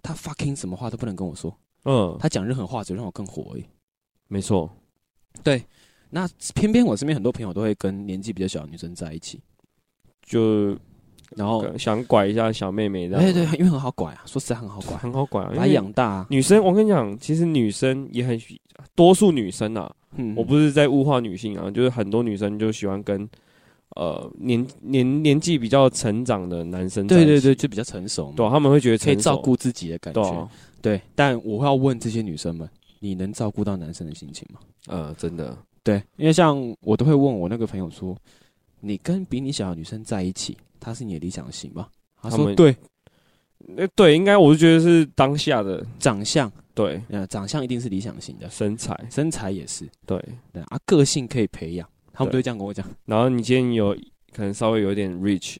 [0.01, 3.65] 她 fucking 什么话都不能跟我说，嗯，她讲任何话只会让我更火而已。
[4.27, 4.69] 没错，
[6.09, 9.39] 那偏偏我身边很多朋友都会跟年纪比较小的女生在一起，
[10.23, 10.75] 就
[11.35, 16.27] 然后想拐一下小妹妹这样，哎对，因为很好拐啊，说实在很好拐，很好拐啊，把养大啊。
[16.29, 18.59] 女生，我跟你讲，其实女生也很喜，
[18.95, 23.29] 多数女生啊，嗯我不是在物化女性啊，就是很多女生就喜欢跟
[23.95, 30.21] 呃年年年纪比较成长的男生对对对，就比较成熟嘛，对啊，他们会觉得可以成照顾自己的感觉。
[30.21, 30.49] 对啊，
[30.81, 32.67] 对，但我要问这些女生们，
[32.99, 34.59] 你能照顾到男生的心情吗？
[34.87, 38.15] 呃，真的，对，因为像我都会问我那个朋友说，
[38.79, 41.87] 你跟比你小的女生在一起，她是你的理想型吗？
[42.21, 42.75] 他说对，
[43.59, 52.85] 那，对，应该我就觉得是当下的长相，对呃，长相一定是理想型的，身材，身材也是，对，对啊，个性可以培养，他们对都会这样跟我讲。
[53.05, 53.95] 然后你今天有
[54.33, 55.55] 可能稍微有点 rich，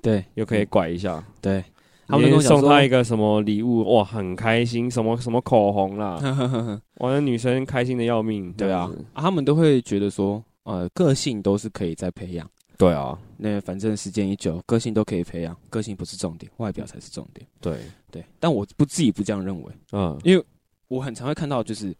[0.00, 1.64] 对又可以拐一下，对，
[2.08, 6.18] 他他们们都送他一个什么礼物，哇，很开心，什么什么口红啦，
[7.00, 8.90] 哇，那女生开心的要命，对啊。
[9.14, 12.50] 他们都会觉得说，呃，个性都是可以再培养。
[12.78, 17.46] 对啊，那反正时间一久，个性都可以培养，个性不是重点，外表才是重点。
[17.60, 17.76] 对，
[18.10, 20.44] 对，但我不自己不这样认为，嗯，因为
[20.86, 21.94] 我很常会看到就是，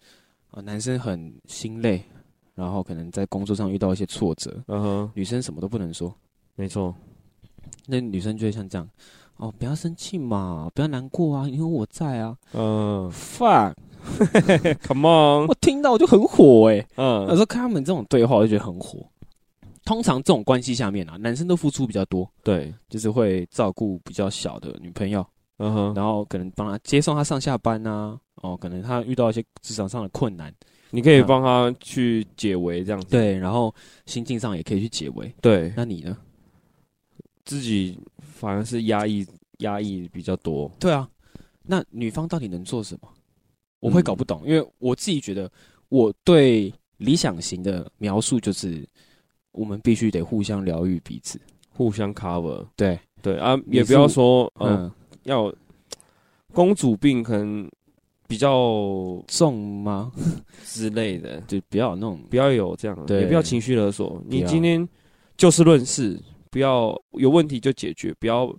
[0.52, 2.00] 呃，男生很心累，
[2.54, 6.14] 然后可能在工作上遇到一些挫折，嗯哼，女生什么都不能说，
[6.54, 6.94] 没错，
[7.86, 8.88] 那女生就会像这样，
[9.38, 12.36] 哦，不要生气嘛，不要难过啊，因为我在啊。
[12.52, 19.06] 嗯，，fuck，Come on，我听到我就很火哎、有嗯时候看他们这种对话，我就觉得很火。
[19.84, 25.24] 通常这种关系下面啊，男生都付出比较多，对，就是会照顾比较小的女朋友，
[25.58, 30.52] 嗯哼，然后可能帮他接送他上下班啊，哦，可能他遇到一些职场上的困难，
[30.90, 33.06] 你可以帮他去解围这样子。
[33.08, 33.74] 对，然后
[34.04, 35.32] 心境上也可以去解围。
[35.40, 36.16] 对，那你呢？
[37.48, 39.26] 自己反而是压抑
[39.60, 40.70] 压抑比较多。
[40.78, 41.08] 对啊，
[41.62, 43.08] 那女方到底能做什么？
[43.80, 45.50] 我会搞不懂，因为我自己觉得
[45.88, 48.86] 我对理想型的描述就是，
[49.52, 51.40] 我们必须得互相疗愈彼此。
[51.70, 55.54] 互相 cover，对，对啊，也不要说嗯、嗯，要
[56.52, 57.70] 公主病可能
[58.26, 60.12] 比较重吗？
[60.66, 64.22] 之类的，就不要有那种不要有这样，也不要情绪勒索。
[64.26, 64.86] 你今天
[65.36, 68.54] 就事论事，不要有问题就解决，不要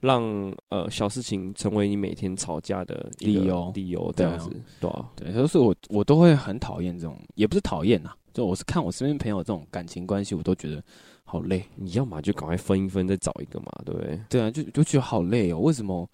[0.00, 0.22] 让
[0.68, 10.82] 呃小事情成为你每天吵架的理由理由这样子，对啊，对，所以我我都会很讨厌这种，也不是讨厌呐，就我是看我身边朋友这种感情关系，我都觉得
[11.24, 11.64] 好累。
[11.76, 14.20] 你要么就赶快分一分，再找一个嘛，对不对？
[14.28, 15.58] 对啊，就就觉得好累哦。
[15.58, 16.08] 为什么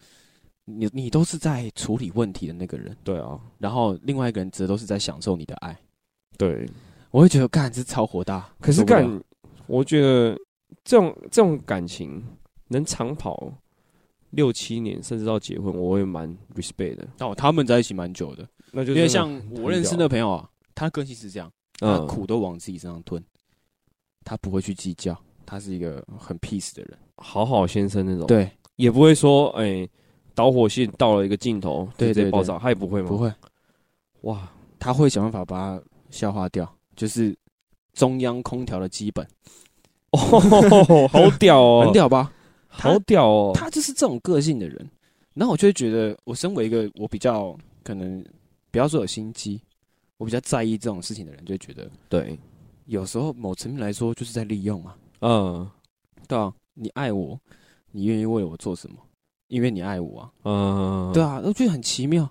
[0.65, 5.77] 你你都是在处理问题的那个人，对啊，然后另外一个人则都是在享受你的爱？
[6.37, 6.69] 对。
[7.13, 8.47] 我会觉得干这超火大。
[8.61, 9.09] 可是干，
[9.67, 10.37] 我觉得
[10.87, 12.25] 这种这种感情
[12.69, 13.53] 能长跑
[14.31, 17.09] 六七年，甚至到结婚，我会蛮 respect 的。
[17.19, 23.21] 哦，他们在一起蛮久的，那就因为像我认识的朋友啊，他个性是这样，他嗯苦都往自己身上吞，
[24.25, 26.97] 他不会去计较，他是一个很 peace 的人。
[27.17, 29.89] 好好先生那种，，对，也不会说哎、
[30.35, 32.31] 导火线到了一个尽头，对对对。
[32.31, 33.09] 爆炸，他也不会吗？
[33.09, 33.33] 不，会，
[34.21, 37.37] 哇，他会想办法把它消化掉，就是
[37.93, 39.27] 中央空调的基本，
[40.17, 42.33] 哦，好屌哦， 很，屌吧？
[42.69, 44.91] 好屌哦，他就是这种个性的人，
[45.35, 48.25] 然后我就会觉得，我身为一个我比较可能
[48.71, 49.61] 不要说有心机，
[50.19, 52.39] 我比较在意这种事情的人，就会觉得对，
[52.87, 54.95] 有时候某层面来说就是在利用嘛。
[55.21, 55.69] 嗯
[56.29, 57.39] 对啊，你爱我，
[57.93, 58.97] 你愿意为了我做什么？
[59.49, 60.31] 因为你爱我啊。
[60.45, 62.29] 嗯，对啊，我觉得很奇妙。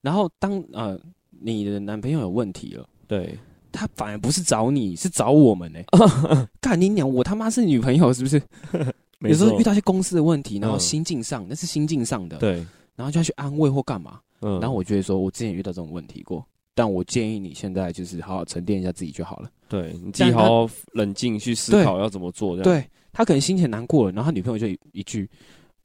[0.00, 0.98] 然后当呃
[1.30, 3.38] 你的男朋友有问题了，对，
[3.74, 5.78] 他反而不是找你，是找我们呢、
[6.60, 7.12] 干你娘！
[7.12, 8.40] 我他妈是女朋友是不是？
[9.20, 14.20] 有时候遇到一些公司的问题，然后嗯心境上，那是心境上的，对，然后就要去安慰或干嘛。
[14.42, 19.48] 嗯，然后我觉得说，我之前也遇到这种问题过，但我建议你现在就是好好沉淀一下自己就好了。
[19.68, 25.28] 对你自己好好冷静去思考要怎么做，这样，对他可能心情难过了，然后他女朋友就一一句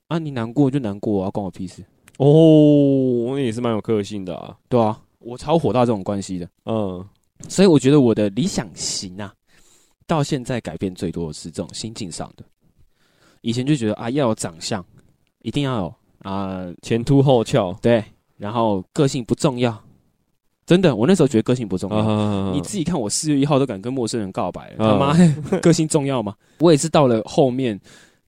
[0.10, 1.82] 啊，你难过就难过啊，关我屁事。
[2.18, 7.06] 哦，那也是蛮有个性的啊，对啊，我超火到这种关系的，嗯，
[7.48, 9.34] 所以我觉得我的理想型啊，
[10.06, 12.44] 到现在改变最多的是这种心境上的。
[13.42, 14.84] 以前就觉得啊，要有长相，
[15.42, 18.04] 一定要有啊、前凸后翘，对，
[18.38, 19.82] 然后个性不重要。
[20.66, 21.98] 真的，我那时候觉得个性不重要。
[21.98, 26.36] 啊你自己看，我四月一号都敢跟陌生人告白了，嗯他妈 个性重要吗？
[26.60, 27.80] 我也是到了后面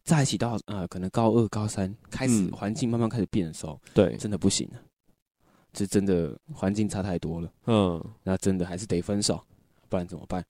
[0.03, 4.79] 在一起到呃，可能高二、高三开始嗯环境慢慢开始变的时候，对，真的不行了，
[5.73, 9.41] 这真的环境差太多了，嗯，那真的还是得分手，
[9.89, 10.43] 不然怎么办？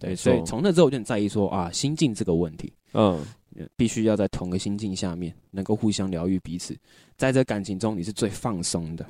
[0.00, 3.24] 对，所以从那之后我就很在意说啊，心境这个问题，嗯，
[3.56, 6.76] 呃必须要在同个心境下面，能够互相疗愈彼此，
[7.16, 9.06] 在这感情中你是最放松的，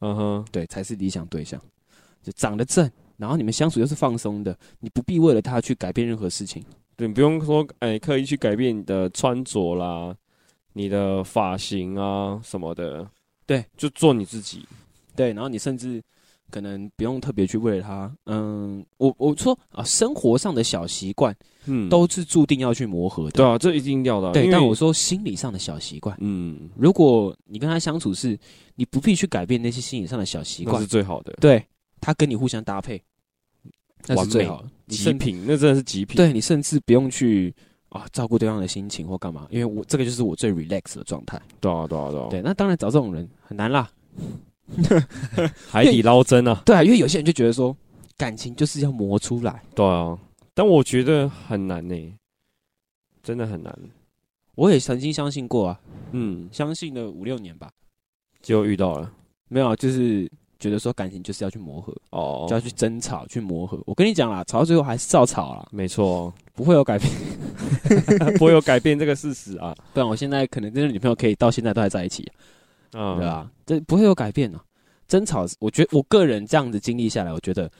[0.00, 1.60] 嗯哼，对，才是理想对象。
[2.22, 6.62] 就长得正，然后你们相处又是放松的，你不必为了他去改变任何事情。
[6.96, 10.14] 对，你不用说哎、刻意去改变你的穿着啦，
[10.72, 13.08] 你的发型啊什么的，
[13.46, 14.66] 对，就做你自己，
[15.18, 16.00] 对，然后你甚至
[16.48, 21.34] 可能不用特别去为了他，嗯，我我说啊，生活上的小习惯
[21.66, 23.32] 嗯，都是注定要去磨合的。
[23.32, 28.38] 对啊，这一定要的啊，对，但我说心理上的小习惯，嗯，如果你跟他相处是，
[28.76, 31.60] 你不必去改变那些心理上的小习惯那是，最好的，对
[32.00, 33.02] 他跟你互相搭配，
[34.06, 34.68] 那是最好的。
[34.86, 37.52] 极品，那真的是极品，对你甚至不用去
[37.90, 41.38] 啊照顾对方的心情或干嘛，因为我这个就是我最 relax 的状态。
[41.60, 43.90] 对啊，对啊，对啊，对，那当然找这种人很难啦。
[45.68, 47.76] 海底捞针啊，对啊，因为有些人就觉得说，
[48.16, 49.62] 感情就是要磨出来。
[49.74, 50.18] 对啊，
[50.54, 52.14] 但我觉得很难呢、
[53.22, 53.76] 真的很难，
[54.54, 55.80] 我也曾经相信过啊，
[56.12, 57.70] 嗯，相信了五六年吧。
[58.40, 59.10] 结果遇到了，
[59.48, 62.46] 没有，就是觉得说感情就是要去磨合，哦。
[62.48, 63.82] 就，要去争吵、去磨合。
[63.84, 67.10] 我跟你讲啦，吵到最后还是照吵啦，没错，不会有改变。
[68.38, 72.32] 不会有改变这个事实啊， 不然我现在可能跟女朋友可以到现在都还在一起，啊，
[72.90, 73.50] 对吧？
[73.66, 74.64] 这不会有改变啊。
[75.06, 77.70] 争吵，我觉得我个人这样子经历下来，我觉得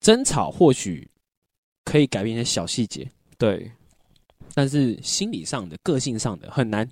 [0.00, 1.08] 争吵或许
[1.84, 3.70] 可以改变一些小细节，对，
[4.54, 6.88] 但是心理上的、个性上的很难。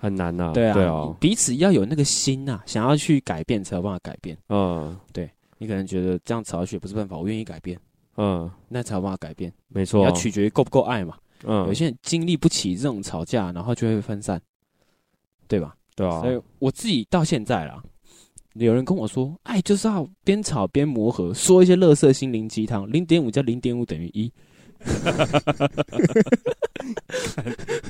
[0.00, 4.38] 很难呐、对啊，对啊，彼此要有那个心呐、想要去改变才有办法改变。
[4.48, 5.28] 嗯，对
[5.58, 7.76] 你可能觉得这样吵下去也不是办法，我愿意改变，
[8.16, 9.52] 嗯，那才有办法改变。
[9.66, 11.18] 没错，要取决于够不够爱嘛。
[11.42, 14.40] 嗯，有些人经历不起这种吵架，然后就会分散，
[15.48, 15.76] 对吧？
[15.98, 17.82] 对啊所，以我自己到现在啦，
[18.54, 24.32] 有人跟我说，爱就是要边吵边磨合，说一些乐色心灵鸡汤，零点五加零点五等于一。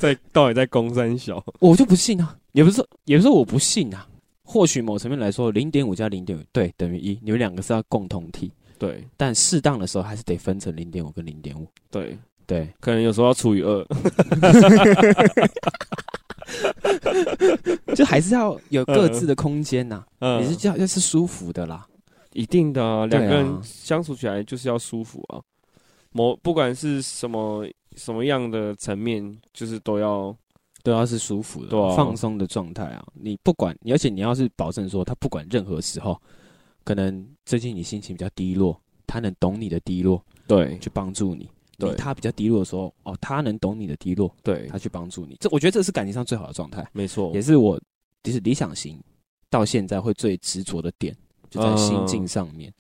[0.01, 4.09] 在到底在攻三小，我就不信啊，也不是，也不是我不信啊。
[4.43, 11.69] 或许某层面来说，零点五加零点五对等于一，你们两个是要共同体，对但适当的时候还是得分成零点五跟零点五。
[11.91, 12.17] 对，
[12.47, 13.87] 对，可能有时候要除以二，
[17.95, 21.87] 就还是要有各自的空间呐、嗯，你是这样，要是舒服的啦。
[22.33, 25.41] 一定的两个人相处起来就是要舒服啊。
[26.13, 30.35] 某不管是什么什么样的层面，就是都要
[30.83, 33.05] 都要是舒服的、对啊放松的状态啊。
[33.15, 36.21] 你不管，而且你要是保证说，他不管任何时候，
[36.85, 41.49] 可能最近你心情比较低落，他能懂你的低落，对去帮助你。
[41.79, 45.37] 对你他比较低落的时候，哦，他能懂你的低落，对他，去帮助你。
[45.41, 47.81] 这我觉得这是感情上最好的状态，没错也，是我
[48.23, 48.99] 就是理想型
[49.49, 51.17] 到现在会最执着的点，
[51.51, 52.73] 就在心境上面。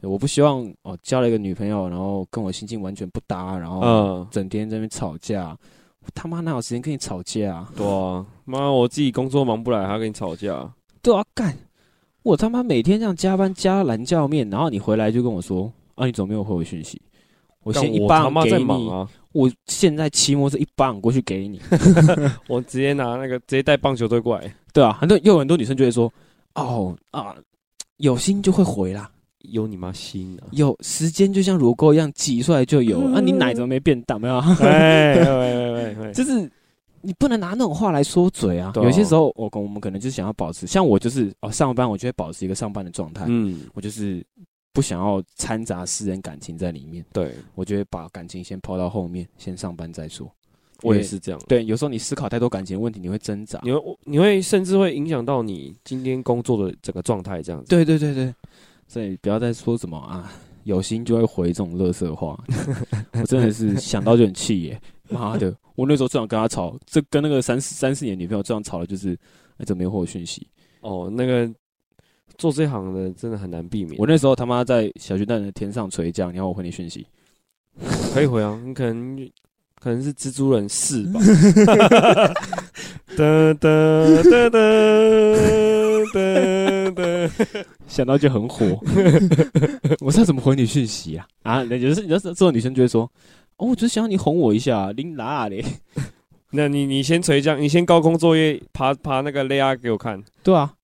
[0.00, 5.56] 我不希望哦交了一个女朋友，然后跟我心境完全不搭，然后嗯，整天在那边吵架。
[6.00, 7.72] 我他妈哪有时间跟你吵架啊？
[7.76, 10.68] 对啊，妈，我自己工作忙不来，还要跟你吵架，
[11.00, 11.56] 对啊，干！
[12.24, 17.00] 我他妈每天这样加班加蓝教面，然后你回来就跟我说啊，你怎么没有回我讯息？
[17.62, 21.60] 我先一棒给你，啊，我现在骑摩托一棒过去给你。
[22.48, 26.12] 我直接拿那个直接带棒球队过来，对啊，很多又有很多女生就会说，
[26.54, 27.34] 哦啊，
[27.98, 29.10] 有心就会回啦，
[29.50, 30.46] 有你妈心啊！
[30.52, 33.00] 有时间就像乳沟一样挤出来就有。
[33.12, 34.18] 啊，你奶怎么没变大？
[34.18, 36.50] 没有啊，哎，喂喂喂喂， 就是
[37.00, 38.72] 你不能拿那种话来说嘴啊。
[38.76, 44.24] 有些时候，我我们可能就是想要保持，像我就是哦，上班我就会保持一个上班的状态，嗯，我就是
[44.72, 50.30] 不想要掺杂私人感情在里面，对，我觉得把感情先抛到后面，先上班再说。
[50.82, 51.40] 我也是这样。
[51.46, 53.60] 对，有时候你思考太多感情问题，你会挣扎。
[53.62, 57.68] 你会你会甚至会影响到你今天工作的整个状态，这样子。
[57.68, 58.34] 对对对对，
[58.88, 60.32] 所以不要再说什么啊，
[60.64, 62.36] 有心就会回这种乐色话，
[63.14, 64.80] 我真的是想到就很气耶！
[65.08, 69.16] 妈的，我那时候最想跟他吵，这跟那个三四三四年女朋友最想吵的就是，
[69.58, 70.48] 哎，怎么没有回我讯息？
[70.80, 71.48] 哦，那个
[72.42, 73.94] 做这行的真的很难避免。
[74.00, 77.06] 我那时候他妈在小巨蛋的天上垂降，你要我回你讯息？
[78.12, 79.16] 可以回啊，你可能
[79.78, 81.20] 可能是蜘蛛人四吧。
[83.16, 83.70] 哒哒
[84.24, 84.50] 哒哒
[86.12, 86.20] 哒
[86.90, 87.30] 哒，
[87.86, 88.66] 想到就很火，
[90.00, 91.24] 我知道怎么回你讯息啊？
[91.44, 93.08] 啊，那就是有时候这种女生就会说，
[93.58, 95.64] 哦，我只是想要你哄我一下，拎哪嘞？
[96.50, 100.20] 那你你先垂降，你先高空作业，爬爬那个雷亚给我看。
[100.42, 100.74] 对啊，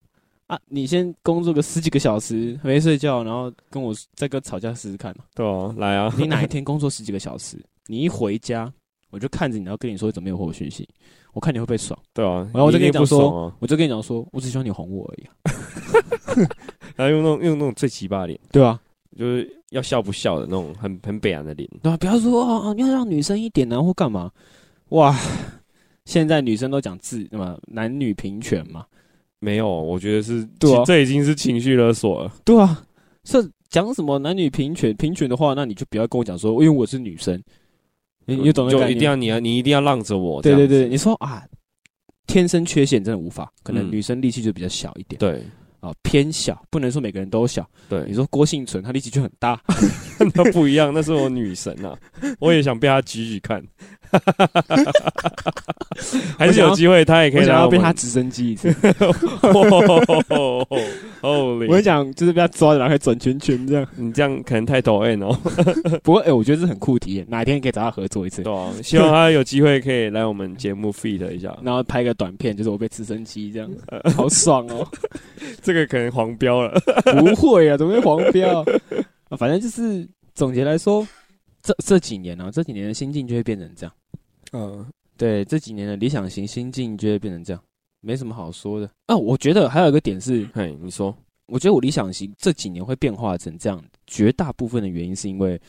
[0.49, 5.25] 啊，你先工作个十几个小时没睡觉，然后跟我再跟吵架试试看嘛。
[5.35, 8.73] 对啊，来啊，你哪一天工作十几个小时，你一回家，
[9.11, 10.89] 我就看着你，然后跟你说怎么没有回我讯息，
[11.35, 11.99] 我看你会不会爽？
[12.15, 16.49] 对啊，然后我就跟你讲说啊，我就跟你讲说，我只希望你哄我而已、啊，
[16.97, 18.81] 然后用那种用那种最奇葩的脸，对啊，
[19.19, 21.69] 就是要笑不笑的那种很很北然的脸。
[21.83, 24.33] 对啊，不要说哦，你要让女生一点啊，或干嘛？
[24.91, 25.15] 哇，
[26.07, 28.87] 现在女生都讲自那么男女平权嘛，
[29.41, 32.33] 没有，我觉得是，对啊这已经是情绪勒索了。
[32.45, 32.85] 对啊，
[33.25, 34.95] 是讲什么男女平权？
[34.97, 37.41] 平权的话，那你就不要跟我讲说，因为我是女生，
[38.27, 40.43] 你你懂那个概念就一定要你要你一定要让着我。
[40.43, 41.45] 对对对，你说啊，
[42.27, 45.19] 天生缺陷真的无法，可能嗯女生力气就比较小一点。
[45.19, 45.43] 对
[45.81, 47.69] 啊，偏小，不能说每个人都小。
[47.89, 49.61] 对你对，说郭幸存，他力气就很大
[50.35, 51.97] 那不一样，那是我女神啊，
[52.39, 53.63] 我也想被她举举看。
[56.39, 58.75] 还是有机会，她也可我想要被他直升机一次。
[61.21, 63.87] 我跟你讲，就是被他抓着，然后还转圈圈这样。
[63.97, 65.37] 你这样可能太抖 N 哦。
[66.03, 71.55] 不过，哎、我觉得这很酷体验，哪一天可以找他合作一次，对啊，希望他有机会可以来我们节目 feed 一下。
[71.63, 73.71] 然后拍个短片，就是我被直升机这样，
[74.17, 74.89] 好爽哦！
[75.69, 76.81] 这个可能黄标了。
[77.21, 78.65] 不会啊，怎么会黄标？
[79.29, 81.07] 啊反正就是总结来说，
[81.61, 83.95] 这这几年啊，这几年的心境就会变成这样。
[84.53, 84.87] 嗯，
[85.19, 87.63] 对，这几年的理想型心境就会变成这样，
[88.01, 88.91] 没什么好说的。
[89.05, 91.15] 啊，我觉得还有一个点是，嘿，你说，
[91.49, 95.61] 我觉得我理想型这几年会变化成这样，绝大部分的原因是因为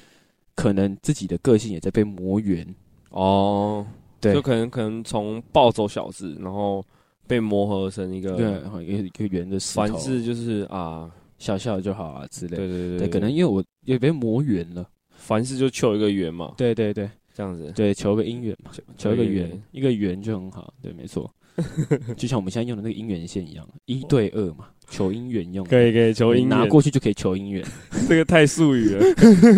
[0.56, 2.66] 可能自己的个性也在被磨圆。
[3.10, 3.86] 哦，
[4.22, 6.86] 对就可能可能从暴走小子，然后
[7.30, 12.58] 被磨合成一个对，一个一个圆的石头凡事就是啊，笑笑就好啊之类的。
[12.58, 14.90] 对对对对，可能因为我也被磨圆了。
[15.16, 17.72] 凡事就求一个圆嘛，对对对这样子。
[17.76, 20.74] 对，求个姻缘嘛，求一个圆，一个圆就很好。
[20.82, 21.32] 对，没错，
[22.18, 24.70] 就像我们现在用的那个姻缘线一样，一对二嘛。
[24.90, 27.64] 求姻缘用的，可以可以求姻缘，过去就可以求姻缘。
[28.10, 29.04] 这个太术语了，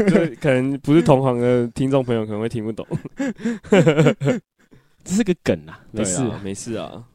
[0.09, 2.85] 这可能不是同行的听众朋友可能会听不懂。
[5.05, 7.07] 这是个梗啊，没事没事啊。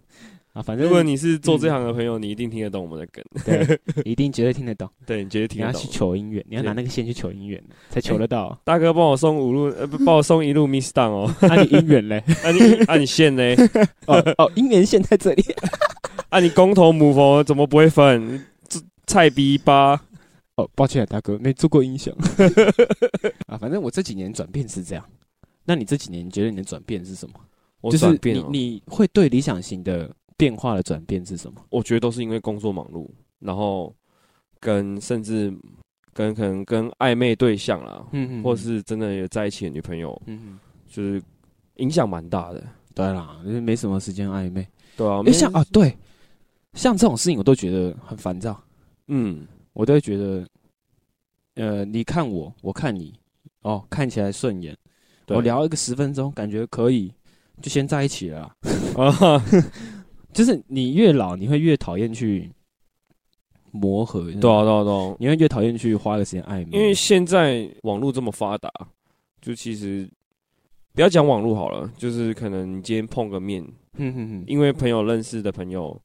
[0.56, 3.78] 啊，反正如果你是做这行的朋友，你一定听得懂我们的梗，对，
[4.10, 4.88] 一定绝对听得懂。
[5.04, 5.88] 对你绝对你要听得懂去。
[5.98, 8.58] 求姻缘，你要拿那个线去求姻缘，才求得到。
[8.64, 11.34] 大哥，帮我送五路，呃，不，帮我送一路 Miss Down 哦。
[11.42, 12.24] 那 你姻缘嘞？
[12.42, 13.54] 啊你啊你线嘞？
[14.08, 15.44] 哦哦，姻缘线在这里。
[16.30, 18.42] 啊你公头母佛怎么不会分？
[18.66, 20.02] 这菜逼吧？
[20.56, 22.14] 哦，抱歉，大哥，没做过音响。
[23.46, 25.04] 啊，反正我这几年转变是这样。
[25.66, 27.34] 那你这几年你觉得你的转变是什么？
[27.82, 31.60] 我就是转变你会对理想型的变化的转变是什么？
[31.70, 33.94] 我觉得都是因为工作忙碌，然后
[34.60, 35.52] 跟甚至
[36.12, 41.22] 跟可能跟暧昧对象啦，嗯或是真的有在一起的女朋友，嗯，就是
[41.76, 42.64] 影响蛮大的。
[42.94, 44.66] 对啦，就是没什么时间暧昧。
[44.96, 45.94] 对啊，因为像啊，对，
[46.72, 48.58] 像这种事情我都觉得很烦躁，
[49.08, 50.46] 嗯，我都会觉得，
[51.56, 53.12] 呃，你看我，我看你，
[53.60, 54.74] 哦，看起来顺眼，
[55.28, 57.12] 我聊一个十分钟，感觉可以，
[57.60, 58.56] 就先在一起了啦。
[58.96, 59.42] 啊，
[60.36, 62.50] 就是你越老，你会越讨厌去
[63.70, 68.70] 磨合，对啊，对啊，对啊，你会越讨厌去花个时间暧昧，因为现在网络这么发达，
[69.40, 70.06] 就其实
[70.92, 73.64] 不要讲网络好了，就是可能你今天碰个面，
[73.96, 75.98] 哼哼哼，因为朋友认识的朋友，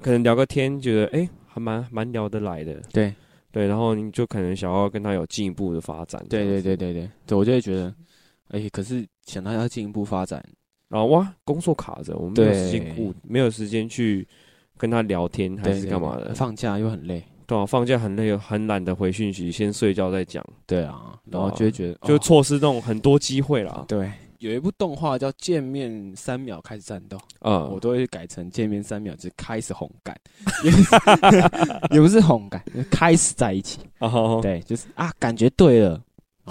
[0.00, 3.14] 可能聊个天，觉得哎、诶还蛮蛮聊得来的，对。
[3.52, 7.94] 对，然后你就可能想要跟他有进一步的发展，对对对对，对对，对我就会觉得，
[8.48, 10.44] 哎、可是想到要进一步发展，
[10.88, 14.26] 然后哇，工作卡着，我们没有对时间顾，没有时间去
[14.76, 23.84] 跟他聊天还是干嘛的，放假又很累，对啊，放假很累，很懒得回讯息，先睡觉再讲，对啊，然后哦就会觉得，哦就错失这种很多机会啦。
[23.88, 24.10] 对。
[24.40, 30.14] 有一部动画叫《见面三秒开始战斗》，嗯，我都会改成见面三秒就开始红感，
[30.62, 30.88] 也不是
[31.92, 33.78] 也不是红感，就是开始在一起。
[34.00, 35.98] 哦，对，就是啊，感觉对了，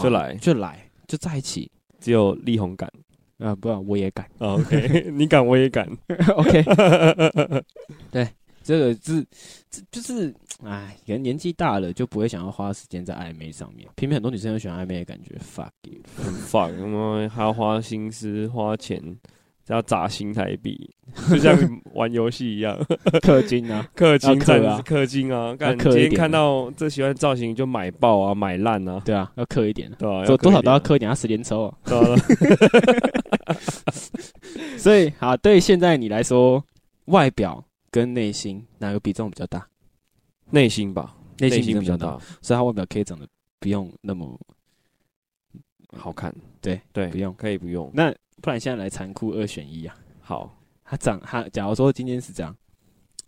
[0.02, 1.70] 就来就来，就在一起。
[2.00, 2.92] 只有力宏敢。
[3.44, 4.26] 啊，不要我也敢。
[4.38, 5.86] 哦 OK， 你敢我也敢。
[6.38, 6.64] OK，
[8.10, 8.28] 对，
[8.64, 9.26] 这个是
[9.70, 13.88] 这就是，哎，人年纪大了就不会想要花时间在暧昧上面。
[13.96, 16.00] 偏偏很多女生都喜欢暧昧的感觉，fuck you。
[16.16, 19.02] 很 fuck，他妈还要花心思花钱，
[19.68, 20.90] 要砸新台币，
[21.30, 21.58] 就像
[21.94, 22.78] 玩游戏一样，
[23.24, 25.56] 氪金啊， 氪金啊战氪金啊！
[25.56, 30.26] 干，氪一点今天看到这喜欢造型就买爆啊，买烂啊，对啊，要氪一点，对啊？
[30.26, 31.78] 多多少都要氪氪一点，要十连抽啊。
[31.86, 32.04] 对啊
[34.78, 36.64] 所以，好，对现在你来说，
[37.06, 39.66] 外表跟内心哪个比重比较大？
[40.50, 43.26] 内心吧，内心比较大，所以他外表可以长得
[43.60, 44.38] 不用那么
[45.98, 46.34] 好看。
[46.64, 47.32] 对对，不用。
[47.36, 47.92] 可以不用。
[47.94, 48.10] 那，
[48.42, 49.96] 不然现在来残酷二选一啊。
[50.22, 52.56] 好，他长他，假如说今天是这样，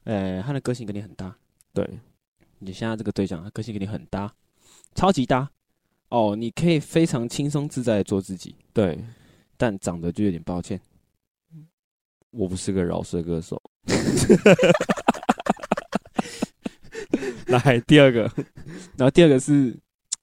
[0.05, 1.37] 呃，他的个性跟你很搭，
[1.73, 1.99] 对，
[2.59, 4.33] 你现在这个对象，他个性跟你很搭，
[4.95, 5.51] 超级搭，
[6.09, 8.97] 哦，你可以非常轻松自在的做自己，对，
[9.57, 10.79] 但长得就有点抱歉。
[12.31, 13.61] 我不是个饶舌歌手。
[17.47, 18.21] 来第二个，
[18.97, 19.77] 然后第二个是，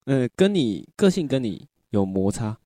[0.05, 2.59] 呃，跟你个性跟你有摩擦，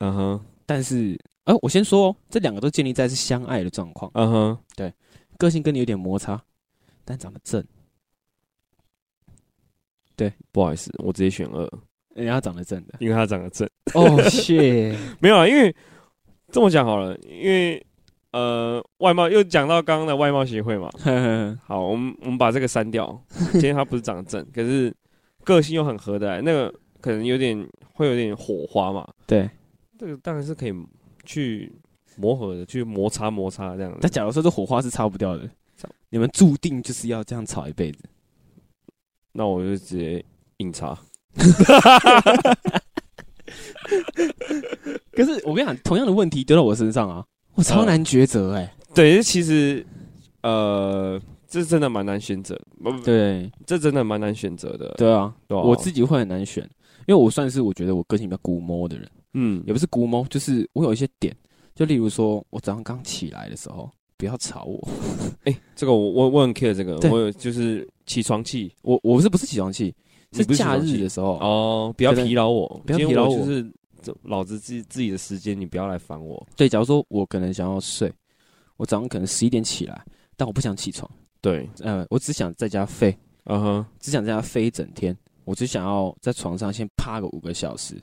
[0.00, 4.92] 嗯哼，但是，呃，我先说、哦，这两个都建立在是相爱的状况，嗯哼，对
[5.38, 6.42] 个性跟你有点摩擦，
[7.04, 7.62] 但长得正，
[10.16, 11.68] 对不好意思，我直接选二，
[12.14, 12.94] 人家长得正的。
[12.98, 13.68] 因为他长得正。
[13.94, 15.74] 哦，谢， 没有啊，因为
[16.50, 17.84] 这么讲好了，因为
[18.32, 20.88] 呃，外貌又讲到刚刚的外貌协会嘛。
[21.66, 23.22] 好，我们我们把这个删掉。
[23.52, 24.94] 今天他不是长得正， 可是
[25.44, 29.06] 个性又很合得来，那个可能有点会有点火花嘛。
[29.26, 29.50] 对。
[30.00, 30.74] 这个当然是可以
[31.26, 31.70] 去
[32.16, 33.98] 磨合的，去摩擦摩擦这样子。
[34.00, 35.46] 但假如说这火花是擦不掉的，
[36.08, 37.98] 你们注定就是要这样吵一辈子。
[39.32, 40.24] 那我就直接
[40.56, 40.98] 硬插。
[45.12, 47.22] 可是我跟你讲，同样的问题丢到我身上啊，
[47.54, 49.86] 我超难抉择哎、对，其实
[50.40, 52.58] 呃，这真的蛮难选择，
[53.04, 54.94] 对这真的蛮难选择的。
[54.96, 56.64] 对啊，对啊我自己会很难选，
[57.06, 61.34] 因为我算是我觉得我个性比较古摸的人，嗯也不是估摸，就是我有一些点，
[61.74, 64.88] 就例如说我早上刚起来的时候，不要吵我，
[65.44, 69.94] 哎、这个我我我很 care 这个，对我有就是起床气我我是不是起床气？
[70.32, 73.68] 是你不是起假床气日的时候，哦，不要疲劳我，不要疲劳我就是
[74.00, 76.46] 这老子自己自己的时间，你不要来烦我。
[76.54, 78.12] 对，假如说我可能想要睡，
[78.76, 80.04] 我早上可能十一点起来，
[80.36, 81.10] 但我不想起床，
[81.40, 83.16] 对，呃，我只想在家废，
[83.46, 88.00] 嗯哼，只想在家飞一整天，我只想要在床上先趴个五个小时，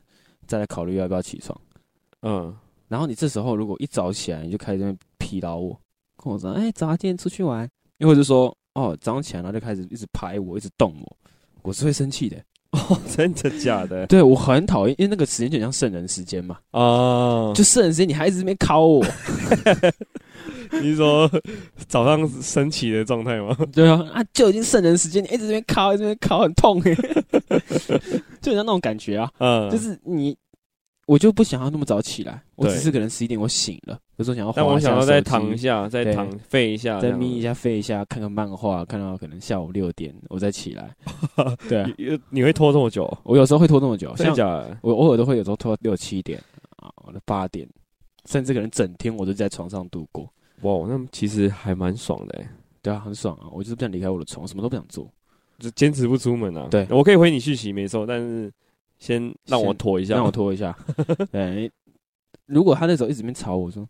[0.48, 1.60] 再来考虑要不要起床。
[2.22, 2.56] 嗯，
[2.88, 5.80] 然后你这时候如果一早起来，你就开始在那边疲劳我，
[6.24, 7.70] 跟我说：“哎、早啊，今天出去玩。”
[8.00, 11.18] 又或者说：“哦，早上起来然后就开始一直拍我，一直动我，
[11.62, 12.38] 我是会生气的。
[12.72, 14.06] 哦， 真的假的？
[14.08, 19.06] 对我很讨厌，因为那个时间就很像圣人时间嘛，哦，就圣人时间，你还一直在那边敲我。
[20.70, 21.30] 你是说
[21.88, 23.58] 早上升起的状态吗？
[23.72, 26.94] 对啊，啊，就已经圣人时间，你一直在那边敲，一直在那边敲，很痛哎，
[28.48, 29.30] 就很像那种感觉啊。
[29.40, 30.36] 嗯，就是你，
[31.06, 40.96] 我就不想要那么早起来，我只是可能十一点我醒了，有时候想要，但我想要再躺一，下，再躺废一下，再眯一下、飞一下，看看漫画，看到可能下午六点我再起来。
[41.68, 43.06] 对啊，你你会拖这么久？
[43.24, 44.78] 我有时候会拖这么久，像真的？
[44.82, 46.42] 我偶尔都会有时候拖到六七点
[46.78, 47.68] 啊，我的八点，
[48.26, 50.32] 甚至可能整天我都在床上度过。
[50.62, 52.50] 哇，那其实还蛮爽的欸，
[52.82, 53.46] 对啊，很爽啊！
[53.52, 55.08] 我就是不想离开我的床，什么都不想做。
[55.60, 56.68] 就坚持不出门啊。
[56.70, 58.52] 对我可以回你讯息没错，但是
[58.98, 60.78] 先让我拖一下，让我拖一下。
[61.32, 61.72] 对，
[62.46, 63.88] 如果他那时候一直在吵我说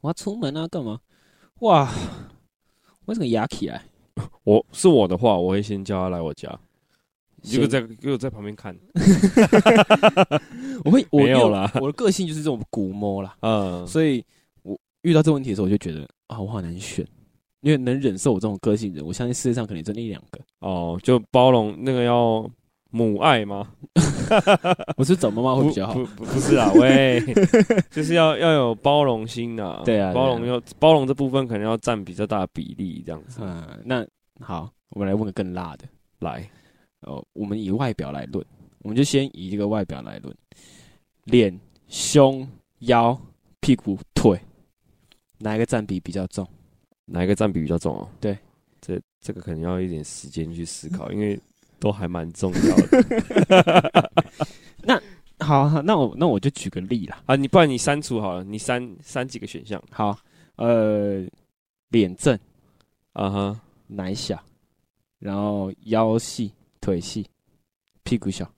[0.00, 1.00] 我要出门啊，干嘛？
[1.60, 1.90] 哇，
[3.06, 3.82] 我整个压起来。
[4.44, 6.58] 我是我的话，我会先叫他来我家，
[7.42, 8.74] 结果在给我在旁边看。
[10.84, 14.24] 我会我没有啦我的个性就是这种古摸啦，嗯，所以
[14.62, 17.06] 我遇到这问题的时候，我就觉得啊，我好难选，
[17.66, 20.40] 因为能忍受我这种个性的人，我相信世界上可能真的一两个。
[20.60, 22.48] 哦，就包容那个要
[22.90, 23.72] 母爱吗？
[24.96, 26.24] 我是找妈妈会比较好不。
[26.24, 27.20] 不是啊，喂，
[27.90, 29.82] 就是要要有包容心啊。
[29.84, 33.40] 对啊对啊包容要包容这部分可能要占比较大的比例，这样子。
[33.42, 34.06] 嗯，那
[34.38, 35.84] 好，我们来问个更辣的。
[36.20, 36.48] 来，
[37.00, 38.46] 哦，我们以外表来论，
[38.78, 40.32] 我们就先以这个外表来论，
[41.24, 41.58] 脸、
[41.88, 42.48] 胸、
[42.78, 43.20] 腰、
[43.58, 44.38] 屁股、腿，
[45.40, 46.46] 哪一个占比比较重？
[47.06, 48.08] 哪一个占比比较重啊？
[48.20, 48.38] 对，
[48.80, 51.40] 这这个可能要一点时间去思考，因为
[51.80, 54.12] 都还蛮重要的。
[55.38, 57.22] 好，好那我那我就举个例啦。
[57.26, 57.36] 啊。
[57.36, 59.80] 你不然你删除好了，你删删几个选项。
[59.90, 60.18] 好，
[60.56, 61.24] 呃，
[61.90, 62.38] 脸正，
[63.12, 63.60] 啊哈。
[63.88, 64.42] 奶小，
[65.20, 67.24] 然后腰细，腿细，
[68.02, 68.50] 屁股小，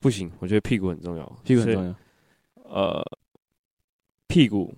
[0.00, 1.94] 不行，我觉得屁股很重要，屁股很重要，
[2.64, 3.02] 呃，
[4.26, 4.74] 屁股、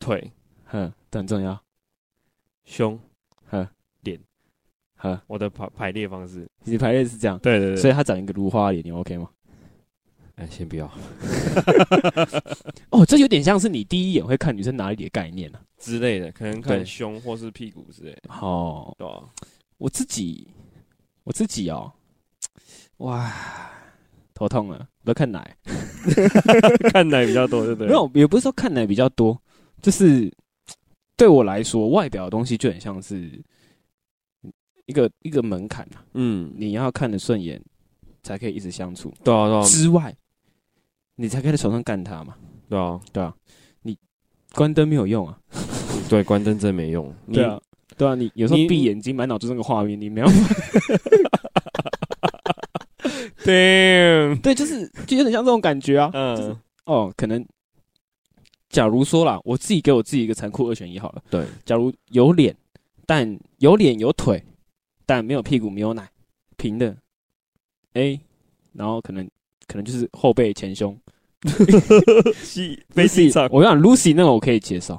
[0.00, 0.28] 腿、
[0.64, 1.62] 哼，都很重要，
[2.68, 3.00] 胸，
[3.46, 3.66] 和，
[4.02, 4.20] 脸，
[4.96, 6.46] 呵，我的排排列方式。
[6.64, 9.30] 你排列是这样，对对所以他长一个如花脸，你 OK 吗？
[10.34, 10.86] 哎，先不要
[12.90, 18.14] 哦，这有点像是你第一眼会看女生哪里的概念啊、之类的，可能看胸或是屁股之类。
[18.28, 19.24] 哦，对吧？
[19.78, 20.46] 我自己，
[21.24, 21.90] 我自己哦，
[22.98, 23.32] 哇，
[24.34, 25.56] 头痛了，我都看奶。
[26.92, 27.88] 看奶比较多，对不对？
[27.88, 29.40] 没，有，也不是说看奶比较多，
[29.80, 30.30] 就是
[31.18, 33.42] 对我来说，外表的东西就很像是
[34.86, 37.60] 一个一个门槛啊，嗯，你要看得顺眼，
[38.22, 39.12] 才可以一直相处。
[39.22, 40.16] 对啊，对啊，之外，
[41.16, 42.36] 你才可以在床上干他嘛，
[42.68, 43.34] 对啊，对啊，
[43.82, 43.98] 你
[44.54, 45.36] 关灯没有用啊，
[46.08, 47.12] 对，关灯真没用。
[47.26, 47.60] 你 对啊，
[47.96, 50.26] 对啊，你有时候你闭眼睛，满脑子那个画面，你没有。
[53.44, 57.44] 对，对，就是就有点像这种感觉啊，就是嗯，哦，可能
[58.78, 61.22] 假如说啦，我自己给我自己一个残酷二选一好了。
[61.28, 62.56] 对，假如有脸，
[63.04, 64.40] 但有脸有腿，
[65.04, 66.08] 但没有屁股没有奶，
[66.56, 66.96] 平的。
[67.94, 68.20] A，
[68.72, 69.28] 然后可能
[69.66, 70.96] 可能就是后背前胸。
[72.40, 74.94] 西飞机 Lucy，场我想 Lucy 那个我可以接受，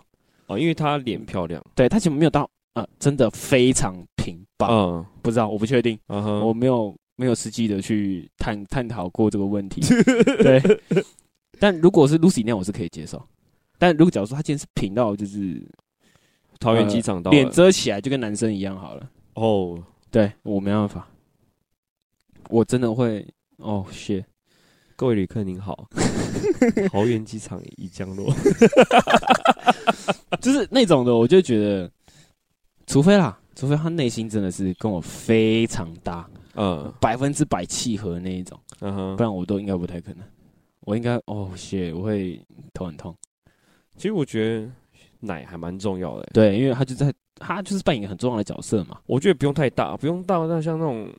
[0.47, 5.05] 哦，因为她脸漂亮，对她其实没有到呃真的非常平吧，嗯。
[5.21, 9.80] 不知道我不确定，嗯哼，我没有没有实际的去探探讨过这个问题。
[10.43, 10.61] 对，
[11.57, 13.25] 但如果是 Lucy 那样，我是可以接受。
[13.80, 15.59] 但如果假如说他今天是平到就是
[16.59, 19.09] 桃园机场到了脸遮起来，就跟男生一样好了。
[19.34, 21.07] 哦，对我没办法，
[22.49, 23.25] 我真的会
[23.57, 24.23] 哦，shit，
[24.95, 25.88] 各位旅客您好，
[26.91, 28.34] 桃园机场已降落。
[30.41, 31.89] 就是那种的，我就觉得，
[32.86, 40.23] 除非啦，除非他内心真的是跟我非常搭，嗯百分之百契合那一种，嗯哼不，然我都应该不太可能。
[40.82, 42.39] 我应该哦，shit，我会
[42.73, 43.15] 头很痛。
[44.00, 44.68] 其实我觉得
[45.20, 48.97] 奶还蛮重要的欸，对，因为他就在他就是扮演一个很重要的角色嘛。
[49.06, 51.10] 我觉得不用太大，不用大到像那种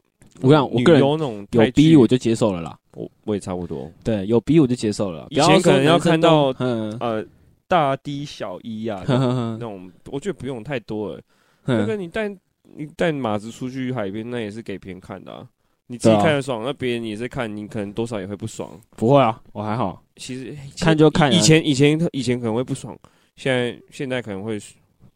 [0.40, 3.92] 我想我个人有那种有泰剧 B 我就接受了啦，我我也差不多。
[4.02, 5.26] 对，有逼我就接受了啦。
[5.28, 7.26] 以前可能要看到不要说男生都呃，
[7.68, 11.20] 大 D 小一啊，哼那种 我觉得不用太多了。
[11.66, 12.28] 那哼个你带
[12.62, 15.46] 你带马子出去海边，那也是给别人看的啊。
[15.88, 18.70] 你自己看得爽，那别人也是看，你可能多少也会不爽。
[18.96, 20.02] 不会啊，我还好。
[20.20, 22.94] 其实看就看啊以前以前以前可能会不爽，
[23.36, 24.60] 现在现在可能会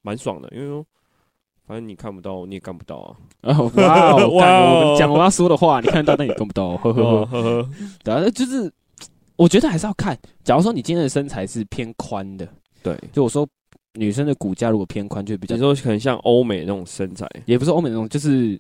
[0.01, 0.83] 蛮爽的，因为说
[1.67, 3.17] 反正你看不到，你也干不到啊。
[3.53, 7.27] 哦，哇哦， 讲我要说的话，你看到但你干不到，呵呵呵。
[7.31, 7.71] 呵呵，
[8.03, 8.73] 对啊，就是
[9.37, 10.19] 我觉得还是要看。
[10.43, 12.49] 假如说你今天的身材是偏宽的，
[12.83, 13.47] 对，就我说
[13.93, 18.59] 女生的骨架如果偏宽，就比较你说可能像欧美那种身材，也不是欧美那种，就是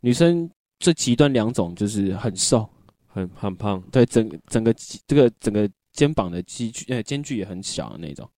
[0.00, 2.68] 女生最极端两种，就是很瘦，
[3.12, 4.74] 很很胖，对，整整个
[5.06, 8.28] 这个整个肩膀的肌距呃间距也很小的那种。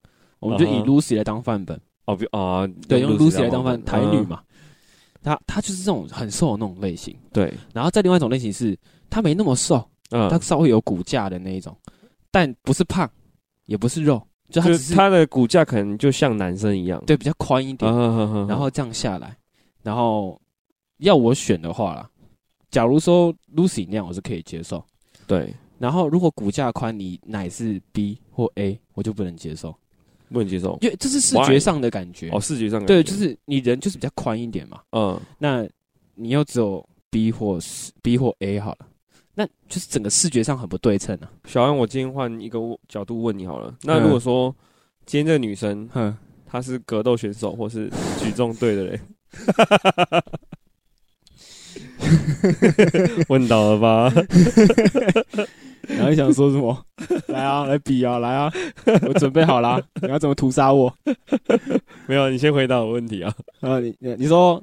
[0.41, 4.43] 我们就以 Lucy 来当范本，哦，比啊，对，用 Lucy 来当范嗯台女，嘛。
[5.23, 8.77] 她她就是这种很瘦的那种类型，对，然后再另外一种类型是
[9.09, 11.77] 她没那么瘦，嗯，她稍微有骨架的那一种，
[12.33, 13.09] 但不是胖，
[13.67, 14.21] 也不是肉，
[14.51, 19.37] 就她就只是他的骨架可能就像男生一样，对比较宽一点，嗯，然后这样下来，
[19.85, 20.41] 然后
[20.99, 22.11] 要我选的话啦，
[22.73, 24.83] 假如说 Lucy 那样我是可以接受，
[25.27, 29.73] 对，然后如果骨架宽，你奶是 B 或 A，我就不能接受，
[30.31, 32.31] 不能接受，因为这是视觉上的感觉。
[32.31, 35.69] 哦，视觉上感对，觉就是你人就是比较宽一点嘛，嗯，那
[36.15, 37.59] 你又只有 B 或
[38.03, 38.87] B 或 A 好了，
[39.35, 41.31] 那就是整个视觉上很不对称啊。
[41.45, 42.59] 小安，我今天换一个
[42.89, 44.55] 角度问你好了，那嗯如果说
[45.05, 46.17] 今天这个女生哼，
[46.47, 49.01] 她是格斗选手或是举重队的嘞，
[53.29, 54.13] 问到了吧？
[55.89, 56.87] 然后你想说什么？
[57.29, 58.53] 来啊，来比啊，来啊，
[59.07, 60.93] 我准备好啦，你要怎么屠杀我？
[62.07, 63.35] 没有，你先回答我问题啊。
[63.61, 64.63] 啊，你你你说，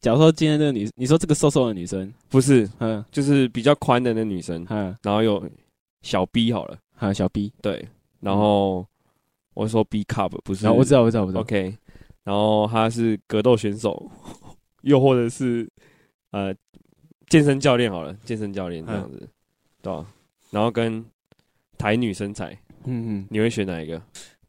[0.00, 5.42] 假如说今天这个女，你说这个瘦瘦的女生，不是，嗯就是比较宽的那女生，嗯，然后有
[6.02, 7.86] 小 B 好了，还有小 B，对，
[8.20, 8.84] 然后
[9.54, 11.72] 我说 B cup 不是，我知道，我知道，我知道，OK，
[12.24, 14.10] 然后她是格斗选手，
[14.82, 15.68] 又或者是
[16.36, 16.54] 呃
[17.28, 19.26] 健身教练好了，健身教练这样子，
[19.80, 20.06] 对吧？
[20.50, 21.02] 然后跟
[21.78, 22.50] 台女身材，
[22.84, 24.00] 嗯嗯，你会选哪一个？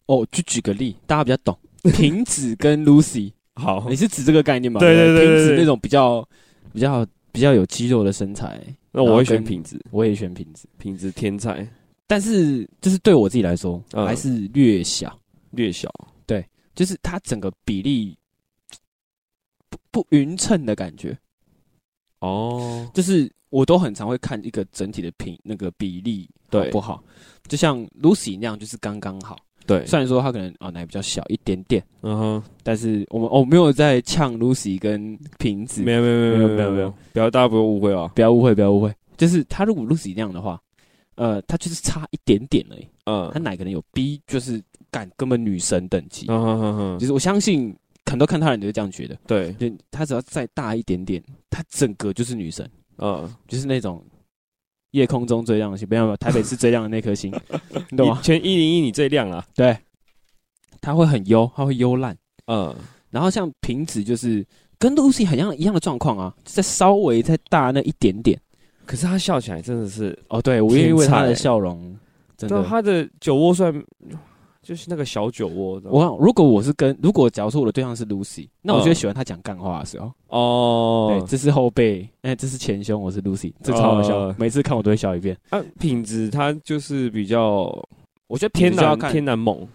[0.07, 1.57] 哦，就举个例，大家比较懂，
[1.95, 3.87] 瓶子跟 Lucy，好。
[3.89, 4.81] 你是指这个概念吗？
[4.81, 5.15] 对对
[5.47, 6.27] 对那种比较
[6.73, 8.61] 比较比较有肌肉的身材，
[8.91, 11.65] 那我会选然后跟品质，我也选平子，品质天才，
[12.05, 14.05] 但是就是对我自己来说，嗯。
[14.05, 15.17] 还是略小，
[15.51, 15.89] 略小，
[16.25, 18.17] 对就是它整个比例
[19.69, 21.17] 不不匀称的感觉。
[22.19, 27.03] 哦，就是我都很常会看一个整体的平那个比例好对不好，
[27.47, 29.37] 就像 Lucy 那样，就是刚刚好。
[29.65, 40.57] 对，虽然说她可能哦奶比较小一点点，嗯哼，但是我们哦没有在呛 Lucy 跟瓶子，没有没有没有没有没有没有，不要大家不要误会啊，不要误会不要误会，就是她如果 Lucy 那样的话，
[41.15, 43.29] 呃，她就是差一点点而已，嗯。
[43.33, 47.75] 她奶可能有 B，就是干根本女神等级，嗯哼哼哼，就是我相信
[48.09, 52.69] 很多看她的人都是这样觉得，对，就她只要再大一点点，她整个就是女神。
[52.99, 54.03] 嗯，就是那种
[54.91, 57.31] 夜空中最亮的星，没有没有，台北市最亮的那颗星，
[57.91, 58.23] 你懂吗一？
[58.25, 59.77] 全一零一你最亮啊，对，
[60.81, 62.17] 他会很幽，他会幽烂。
[62.47, 62.75] 嗯，
[63.11, 64.43] 然后像瓶子就是
[64.79, 68.39] 跟 Lucy 很像一样的状况啊，再稍微再大那一点点。
[68.85, 71.95] 可是他笑起来真的是，哦，对我愿意为他的笑容，
[72.35, 72.61] 真的。
[72.61, 73.71] 对他的酒窝算
[74.67, 80.11] 就是那个小酒窝，我想如果我是跟，如果假如说我的对象是 Lucy，那我就会嗯喜欢他讲干话的时候。
[80.27, 81.07] 哦。
[81.17, 85.37] 对，，这是后背，哎，这是前胸，我是 Lucy，这超好笑哦，每次看我都会笑一遍。
[85.51, 87.73] 啊，品质它就是比较
[88.27, 89.65] 我觉得天然天然猛，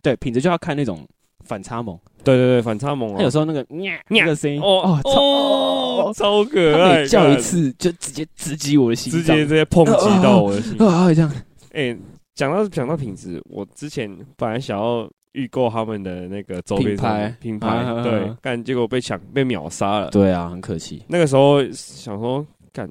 [0.00, 1.04] 对品质就要看那种
[1.44, 1.98] 反差萌。
[2.22, 10.80] 对对对，反差萌啊，他有时候那个 nha 那个声音，哦哦超哦，超可爱，叫一，次就直接直击我的心，直接直接抨击到我的心。
[10.86, 11.32] 啊 这样，
[11.72, 11.96] 哎，
[12.36, 20.10] 讲到讲到品质，我之前本来想要预购他们的那个周边品牌品牌，对啊，但结果被抢被秒杀了。
[20.10, 21.02] 对啊，很可惜。
[21.08, 22.88] 那个时候想说，干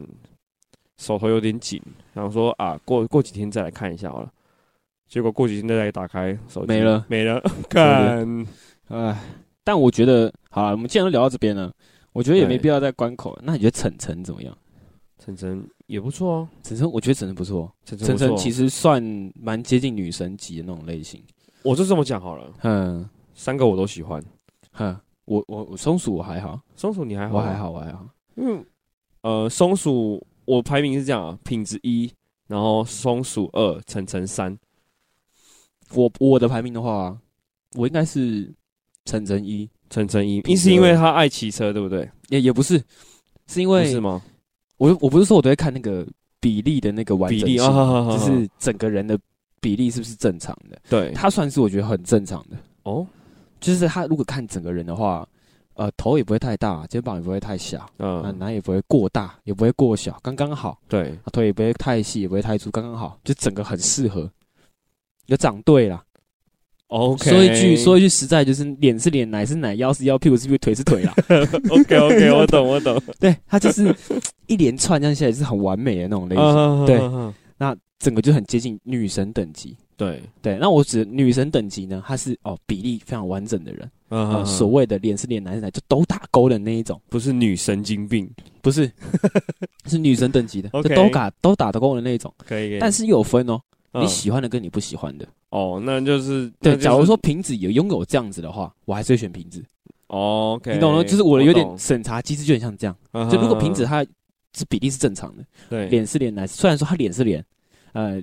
[0.98, 1.80] 手头有点紧，
[2.16, 4.30] 想说啊，过过几天再来看一下好了。
[5.08, 7.40] 结果过几天再来打开手机，没了没了，
[7.70, 8.46] 干
[8.88, 9.16] 哎，
[9.64, 11.72] 但我觉得好了，我们既然都聊到这边了，
[12.14, 13.44] 我觉得也没必要再关口了。
[13.46, 14.58] 那你觉得晨晨怎么样？
[15.26, 19.02] 晨晨也不错哦，晨晨，我觉得晨晨不错，晨晨晨晨其实算
[19.34, 21.20] 蛮接近女神级的那种类型。
[21.64, 24.24] 我就这么讲好了，嗯三个我都喜欢。
[24.72, 24.96] 哼，
[25.26, 27.38] 我我我松鼠我还好，松鼠你还好？
[27.38, 28.08] 我还，好，我还好。
[28.36, 28.64] 因为
[29.22, 32.12] 呃，松鼠我排名是这样啊，品质一，
[32.46, 34.56] 然后松鼠二，晨晨三。
[35.96, 37.18] 我我的排名的话，
[37.74, 38.54] 我应该是
[39.06, 42.08] 晨晨一，晨晨一，一是因为他爱骑车，对不对？
[42.30, 42.80] 也也不是，
[43.48, 44.22] 是因为是吗？
[44.78, 46.06] 我我不是说我都会看那个
[46.40, 49.18] 比例的那个完整性，比例啊好好好好就是整个人的
[49.62, 50.80] 比例是不是正常的？
[50.90, 53.06] 对，他算是我觉得很正常的，哦，
[53.60, 55.28] 就是他如果看整个人的话，
[55.74, 64.30] 呃，头也不会太大，肩膀也不会太小，那嗯，奶也不会过大，也不会过小，刚刚好，对，啊腿也不会太细，也不会太粗，刚刚好，就整个很适合，
[65.26, 66.04] 有长对啦。
[66.88, 71.14] OK，说一句说一句实在，就是脸是脸，奶是奶，腰是腰，屁股是屁股，腿是腿啦。
[71.70, 73.94] OK OK， 我懂我懂，对，他就是
[74.48, 76.46] 一连串这样下来是很完美的那种类型。
[76.46, 88.30] 嗯对那整个就很接近女神等级，对，对，那我指女神等级呢，她是哦比例非常完整的人，呃，嗯，所谓的脸是脸，男是男，就都打勾的那一种，不是女神经病，
[88.62, 88.92] 不是，
[89.88, 92.32] 是女神等级的，就都打都打得勾的那一种。
[92.38, 93.60] 可以，但是又有分哦，
[93.94, 94.04] 嗯。
[94.04, 95.26] 你喜欢的跟你不喜欢的。
[95.56, 99.64] 哦，那就是对，就是假如说瓶子有拥有这样子的话，我还是会选瓶子。
[100.08, 101.02] 哦，OK，你懂了？
[101.02, 102.94] 就是我的有点审查机制，就很像这样。
[103.14, 104.06] 嗯就如果瓶子嗯它
[104.54, 107.44] 是比例是正常的，对脸是脸，奶虽然说它脸是脸，
[107.94, 108.22] 呃，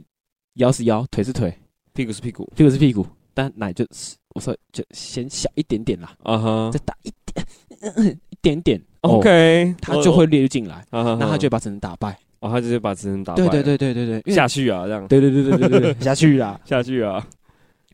[0.54, 1.56] 腰是腰，腿是腿，
[1.94, 12.18] 屁股是屁股，屁股是屁股，但奶就是我说就显小一点点啦，啊哈再大一点 一点点哦，OK，它就会列入进来，哦，那它就会把，把整人打败。
[12.42, 16.60] 哦，他直接把直人打败，对对，对对对对，因为下去啊，这样，对对对对对对对 下去啦。
[16.64, 17.24] 下去啊，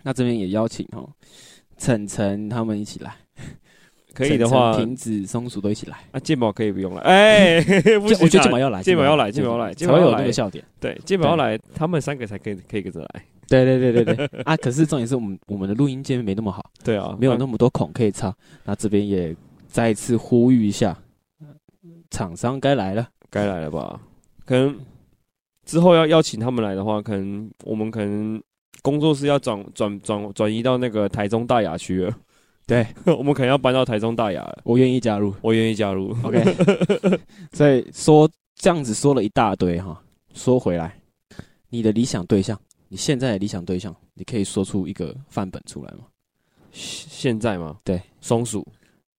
[0.03, 1.09] 那这边也邀请哦，
[1.76, 3.14] 晨晨他们一起来，
[4.14, 5.99] 可以的话晨，晨瓶子、松鼠都一起来。
[6.12, 7.61] 啊，剑宝可以不用了，哎，
[8.01, 10.64] 不行啊，我觉得健保要来，健保要来健保要来才会有那个笑点。
[10.80, 14.57] 对，健保要来，他们三个才可以可以跟着来，对对对对对 啊！
[14.57, 18.34] 可是重点是我们我们的录音界面没那么好，对啊，没有那么多孔可以插。
[18.64, 19.36] 那这边也
[19.66, 20.96] 再一次呼吁一下，
[22.11, 23.07] 厂商该来了。
[23.30, 24.01] 该来了吧？
[24.49, 24.74] 可能
[25.66, 28.42] 之后要邀请他们来的话，可能我们可能
[28.80, 32.16] 工作室要转转转转移到那个台中大雅区了。
[32.66, 34.62] 对， 我们可能要搬到台中大雅了。
[34.64, 35.34] 我愿意加入。
[35.42, 36.16] 我愿意加入。
[36.22, 36.42] OK，
[37.53, 40.99] 所以说这样子说了一大堆哈，说回来，
[41.68, 46.07] 你的理想对象，你现在的理想对象，你可以说出一个范本出来吗？
[46.72, 47.76] 现在吗？
[47.84, 48.66] 对，松鼠。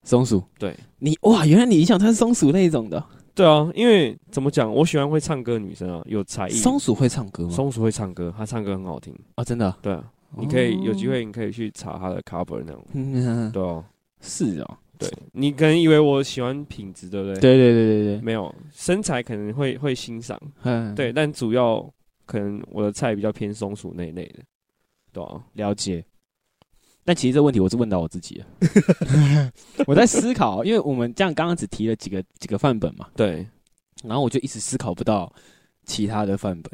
[0.04, 3.06] 松鼠，对你哇，原来你理想他是松鼠那一种的。
[3.40, 6.52] 对啊，因为怎么讲，我喜欢会唱歌的女生啊，有才艺。
[6.52, 7.50] 松鼠会唱歌吗？
[7.52, 9.18] 松鼠会唱歌，她唱歌很好听。
[9.36, 10.04] 啊，真的啊、对啊，
[10.38, 12.86] 你可以有机哦会，你可以去查她的 cover 那种。
[12.92, 13.82] 嗯，对哦，
[14.20, 17.36] 是哦，对你可能以为我喜欢品质，对不对？
[17.40, 21.82] 对对对对对，没有身材可能会会欣赏，嗯，对，但主要
[22.26, 24.40] 可能我的菜比较偏松鼠那一类的，
[25.14, 26.04] 对啊，了解。
[27.10, 29.52] 但其实这问题我是问到我自己了，
[29.88, 33.44] 我在思考，因为我们这样刚刚只提了几个几个范本嘛，对，
[34.04, 35.34] 然后我就一直思考不到
[35.88, 36.72] 其他的范本，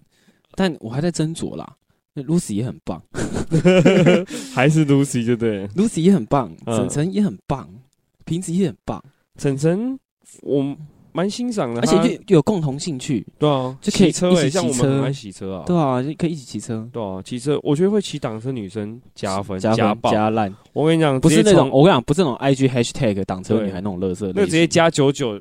[0.55, 1.77] 但我还在斟酌啦。
[2.13, 3.01] 那 Lucy 也很棒
[4.53, 5.69] 还是 Lucy 就对了。
[5.69, 7.69] ，Lucy 也很棒，沈晨晨也很棒，
[8.25, 9.01] 瓶子也很棒，
[9.37, 9.97] 晨晨
[10.41, 10.75] 我
[11.15, 20.11] 蛮欣赏的，而且他又又有共同兴趣，对啊，就可以骑车诶，一起骑车像我们很爱骑车啊，对啊，就可以一起骑车，对啊，骑车，我觉得会骑挡车女生加分加分爆。
[20.11, 25.39] 加烂，我跟你讲，不是那种我跟你讲，不是那种 IG hashtag 挡车女孩那种乐色，那个直接加九九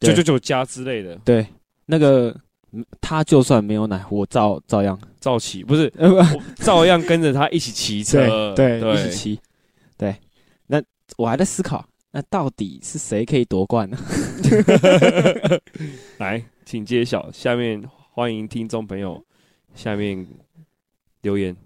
[0.00, 1.46] 九九九加之类的，对。
[1.86, 2.34] 那个
[2.72, 4.98] 嗯他就算没有奶，我照照样。
[5.20, 5.92] 照骑不是
[6.64, 9.40] 照样跟着他一起骑车，对对，一起骑，
[9.98, 10.14] 对。
[10.66, 10.80] 那
[11.18, 13.96] 我还在思考，那到底是谁可以夺冠呢？
[16.18, 17.30] 来，请揭晓。
[17.30, 17.80] 下面
[18.12, 19.22] 欢迎听众朋友
[19.74, 20.26] 下面
[21.22, 21.56] 留言，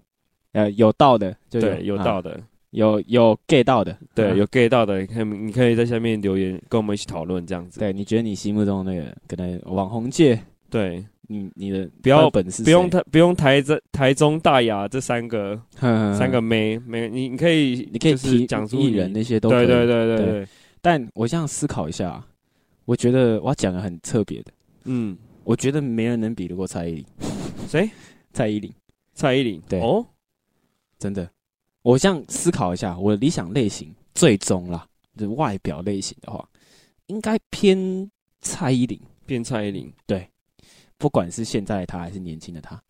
[0.51, 2.39] 呃，有到的就对，有啊到的，
[2.69, 7.79] 有有 get 到的，对，啊有 get 到的，可以你可以在下面留言，跟我们一起讨论这样子。
[7.79, 7.91] 对。
[7.91, 10.39] 你觉得你心目中的那个可能网红界，
[10.75, 12.89] 对，你你的不要本事不用谁？
[12.89, 20.25] 台不用台中台中大雅这三个哼三个妹妹，你你可以你可以就是提讲出艺人那些都对对对对对。
[20.25, 20.47] 对，
[20.81, 22.27] 但我这样思考一下啊，
[22.83, 24.51] 我觉得我要讲个很特别的，
[24.83, 27.05] 嗯，我觉得没人能比得过蔡依林。
[27.69, 27.89] 谁？
[28.33, 28.69] 蔡依林。
[29.13, 29.79] 蔡依林，对。
[29.79, 30.05] 哦，
[30.99, 31.29] 真的，
[31.83, 36.45] 我这样思考一下，我的理想类型最终啦，就是外表类型的话，
[37.07, 38.11] 应该偏
[38.41, 38.99] 蔡依林。
[39.25, 39.91] 偏蔡依林，
[40.97, 42.81] 不管是现在的他还是年轻的他，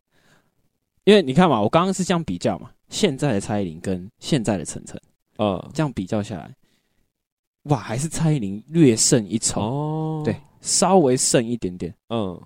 [1.04, 5.00] 因为你看嘛，我刚刚是这样比较嘛，现在的蔡依林跟现在的晨晨
[5.38, 6.56] 呃，这样比较下来，
[7.64, 11.94] 哇，还是蔡依林略胜一筹，哦，对，，稍微胜一点点。
[12.10, 12.40] 嗯，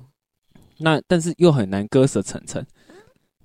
[0.78, 2.66] 那但是又很难割舍晨晨，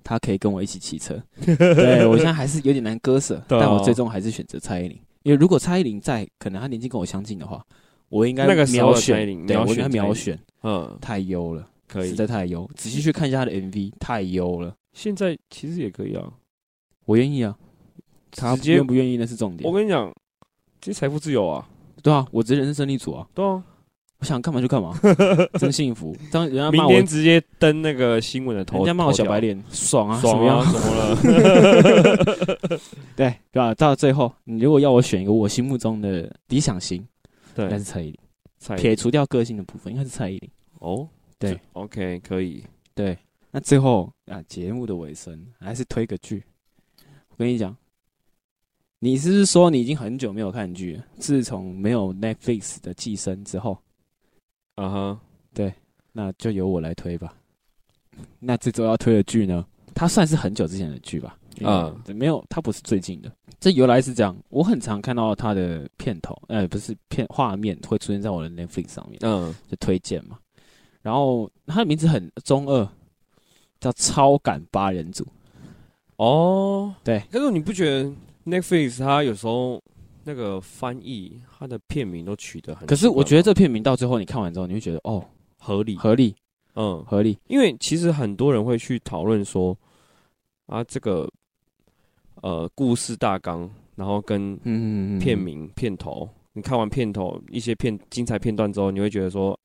[0.03, 7.63] 他可以跟我一起骑车， 对我现在还是有点难割舍， 但我最终还是选择蔡依林，因为如果蔡依林在，可能她年纪跟我相近的话，
[8.09, 12.15] 我应该那个秒选，对秒我应该秒选，嗯，太优了，可以实。
[12.15, 16.23] 在太优，仔细去看一下他的 MV，太优了，现在其实也可以啊，
[17.05, 17.55] 我愿意啊，
[18.31, 20.13] 他愿不愿意那是重点我，跟你讲，
[20.81, 21.67] 其实财富自由啊，
[22.01, 23.63] 对啊，我直接人生胜利组啊，对啊，
[24.19, 24.97] 我想干嘛就干嘛，
[25.59, 30.65] 真幸福，当人家明骂我，天直接登那个新闻的头，人家骂我小白头脸，爽啊，爽啊，？
[30.71, 31.15] 怎么了？
[33.15, 33.73] 对对吧？
[33.75, 37.05] 到最后，你如果要我选一个我心目中的理想型，
[37.53, 38.15] 对是，蔡依林。
[38.77, 40.49] 撇除掉个性的部分，应该是蔡依林。
[40.79, 41.07] 哦，
[41.37, 42.63] 对，OK，可以，
[42.93, 43.17] 对，
[43.51, 46.43] 那最后啊，节目的尾声还是推个剧。
[47.29, 47.75] 我跟你讲，
[48.99, 51.05] 你是不是说你已经很久没有看剧了？
[51.19, 53.77] 自从没有 Netflix 的寄生之后，
[54.75, 55.21] 啊哈，
[56.13, 57.35] 那就由我来推吧。
[58.39, 61.37] 那这周要推的剧呢，它算是很久之前的剧吧。
[61.59, 63.31] 嗯嗯，没有，它不是最近的。
[63.59, 70.39] 这由来是这样，我很常看到它的片头，呃，不是片画面会出现在我的 Netflix 上面，嗯，就推荐嘛。
[71.05, 72.83] 然后他的名字很中二，
[73.79, 75.23] 叫《超感八人组》。
[76.15, 77.21] 哦，对。
[77.29, 78.11] 但是你不觉得
[78.43, 79.79] Netflix 它有时候
[80.23, 85.23] 那个翻译它的片名都取得很，可是我觉得这片名到最后你看完之后，你会觉得哦，
[85.59, 86.35] 合理，合理，
[86.73, 87.37] 嗯，合理。
[87.45, 89.77] 因为其实很多人会去讨论说，
[90.65, 91.31] 啊，这个
[92.41, 99.59] 呃故事大纲，然后跟嗯，片名、片头，你看完片头一些片精彩片段之后，你会觉得说，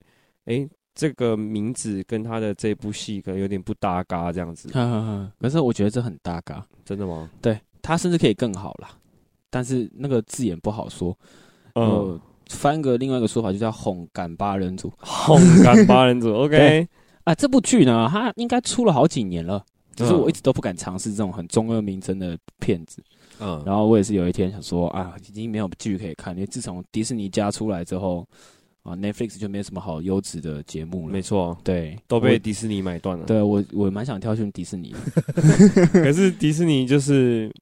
[0.44, 0.68] 哎、
[1.00, 4.68] 这个名字跟他的这部戏可能有点不搭嘎，这样子。
[5.40, 7.30] 可是我觉得这很搭嘎，真的吗？
[7.40, 8.90] 对他甚至可以更好啦，
[9.48, 11.16] 但是那个字眼不好说。
[11.72, 12.20] 嗯呃，，
[12.50, 16.88] 翻个另外一个说法，就叫“哄赶八人组哄赶八人组， OK，对”
[17.24, 17.34] 啊。
[17.34, 19.64] 这部剧呢，它应该出了好几年了，
[19.96, 23.02] 只是嗯我一直都不敢尝试这种很中二名称的片子。
[23.38, 28.28] 嗯，然后我也是有一天想说啊，已经没有剧可以看，因为自从迪士尼家出来之后
[28.82, 31.12] 啊，Netflix 就没有什么好优质的节目了。
[31.12, 33.24] 没错，对，都被迪士尼买断了。
[33.26, 34.94] 对我我蛮想挑选迪士尼。
[35.92, 37.52] 可是迪士尼就是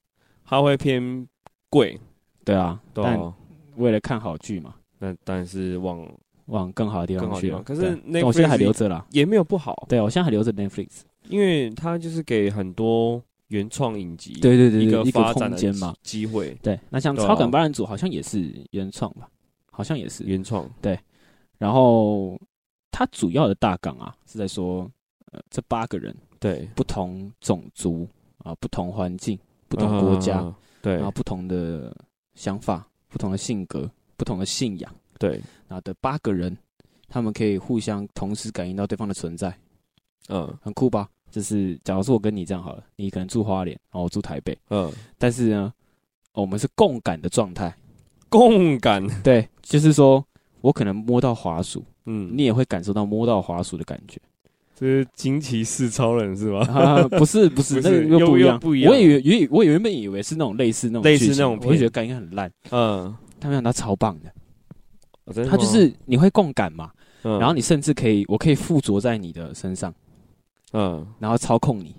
[0.45, 1.27] 它会偏
[1.69, 1.99] 贵，
[2.45, 3.35] 对啊，但对啊，
[3.77, 6.09] 为了看好剧嘛，那当然是往
[6.47, 7.57] 往更好的地更方去了。
[7.59, 7.77] 好的地方。
[7.77, 9.05] 可是对但 Netflix 我现在还留着啦。
[9.11, 11.01] 也没有不好，对，我现在还留着 Netflix。
[11.29, 19.29] 因为它就是给很多原创影集对对对一对一个个发展间嘛机会，对，那像对啊超感八人组好像也是原创吧，
[19.71, 20.25] 好像也是。
[20.25, 20.67] 原创，
[21.59, 22.41] 然后
[22.91, 24.91] 它主要的大纲啊是在说，
[25.33, 29.39] 呃，这八个人对，不同种族啊、不同环境、
[29.69, 30.95] 不同国家，嗯对。
[30.95, 31.95] 然后不同的
[32.35, 35.33] 想法、不同的性格、不同的信仰，对，
[35.67, 36.57] 然后的八个人，
[37.09, 39.53] 他们可以互相同时感应到对方的存在，
[40.29, 40.57] 嗯。
[40.63, 41.09] 很酷吧？
[41.31, 45.75] 就是假如说我跟你这样好了，你可能住花莲，然后我住台北，嗯，但是呢，
[46.33, 47.75] 我们是共感的状态。
[48.31, 50.25] 共感，对，就是说
[50.61, 54.21] 我可能摸到滑鼠，嗯，你也会感受到摸到滑鼠的感觉。
[54.75, 56.61] 这是惊奇四超人是吗？
[56.69, 64.31] 啊，不是 不是，不是那个又不一样，不一样我以为以为我原本以为是那种类似那种类似那种我就觉得感应该很烂，嗯，他没想到超棒的。
[65.25, 66.91] 哦的他就是你会共感嘛，
[67.23, 69.93] 嗯然后你甚至可以，我可以附着在你的身上，
[70.73, 71.95] 嗯，然后操控你。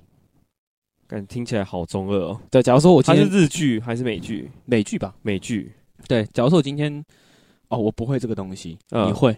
[1.06, 2.40] 感听起来好中二哦。
[2.52, 4.50] 对，假如说我它是今天日剧还是美剧？
[4.66, 5.72] 美剧吧，美剧，
[6.08, 7.04] 对，假如说我今天
[7.70, 9.36] 哦我不会这个东西，嗯你会，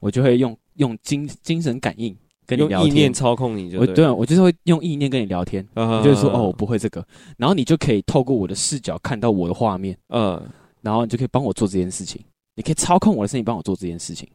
[0.00, 2.16] 我就会用用精精神感应
[2.46, 3.12] 跟你聊用意念天。
[3.12, 7.06] 操控你就我对啊，我就是会用意念跟你聊天，我我就会说哦我不会这个，
[7.36, 10.40] 然后你就可以透过我的视角看到我的画面，嗯，
[10.82, 12.22] 然后你就可以帮我做这件事情，
[12.54, 14.28] 你可以操控我的身体帮我做这件事情。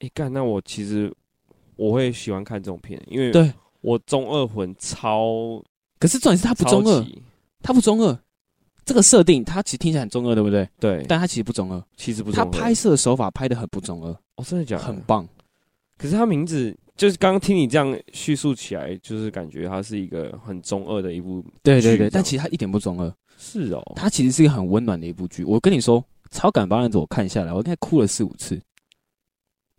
[0.00, 1.12] 哎干，那我其实
[1.76, 5.62] 我会喜欢看这种片，因为对，我中二魂超
[5.98, 7.22] 可是重点是他不中二，超级
[7.62, 8.18] 它不中二。
[8.84, 10.68] 这个设定它其实听起来很中二，对不对？
[10.80, 14.82] 对，但它其实不中二，其实不中二它拍摄手法拍的很不中二，哦，真的假的？
[14.82, 15.26] 很棒。
[15.96, 21.44] 可是它名字就是刚刚听你这样叙述起来，就是感觉它是一个很中二的一部。
[21.62, 25.44] 对对对，但其实它一点不中二，是哦，它其实是一个很温暖的一部剧。
[25.44, 28.60] 我跟你说，《超感八人组》我看下来，我应该哭了四五次。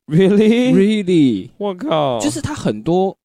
[0.07, 2.19] Really？Really，我靠！
[2.19, 3.17] 就是它很多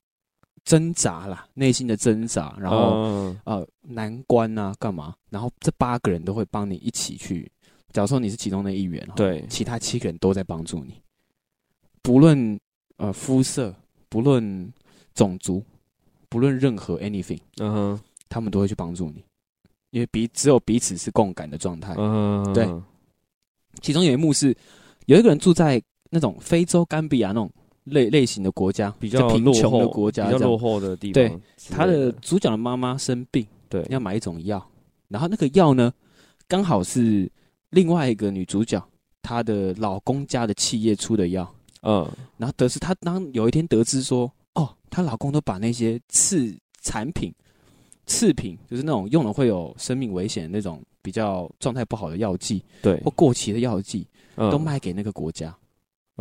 [0.69, 5.15] 挣扎啦，内心的挣扎，然后、嗯呃难关啊，干嘛？
[5.31, 7.51] 然后这八个人都会帮你一起去。
[7.91, 11.01] 假如说你是其中的一员，对其他七个人都在帮助你，
[12.03, 12.59] 不论
[12.97, 13.75] 呃肤色，
[14.09, 14.71] 不论
[15.15, 15.65] 种族，
[16.29, 17.99] 不论任何 anything，嗯哼
[18.29, 19.25] 他们都会去帮助你，
[19.89, 21.95] 因为彼只有彼此是共感的状态。
[21.97, 22.69] 嗯哼，对
[23.81, 24.55] 其中有一幕是
[25.07, 27.51] 有一个人住在那种非洲甘比亚那种
[27.89, 31.13] 类类型的国家，比较贫穷的国家，比较落后的地方。
[31.13, 31.31] 对
[31.69, 33.85] 他的主角的妈妈生病，对。
[33.89, 34.65] 要买一种药，
[35.07, 35.93] 然后那个药呢，
[36.47, 37.29] 刚好是
[37.71, 38.81] 另外一个女主角
[39.21, 42.07] 她的老公家的企业出的药，嗯。
[42.37, 47.33] 然后得知她当有一天得知说，哦，她老公都把那些次产品、
[48.05, 52.99] 次品，就是那种用了会有生命危险的那种比较状态不好的药剂对。
[53.01, 54.49] 或，过期的药剂，嗯。
[54.49, 55.55] 都卖给那个国家，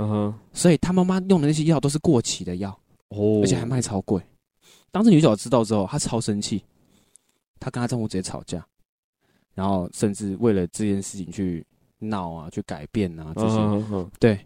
[0.00, 2.70] 嗯哼所以他妈妈用的那些药都是过期的药，
[3.08, 4.22] 哦，而且还卖超贵。
[4.90, 6.64] 当时女主角知道之后，她超生气，
[7.58, 8.64] 她跟她丈夫直接吵架，
[9.54, 11.66] 然后甚至为了这件事情去
[11.98, 13.56] 闹啊，去改变啊这些。
[13.56, 14.38] 嗯哼对，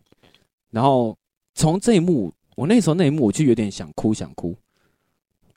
[0.71, 1.17] 然后
[1.55, 4.57] 从这一幕，我那时候那一幕，我就有点想哭，想哭。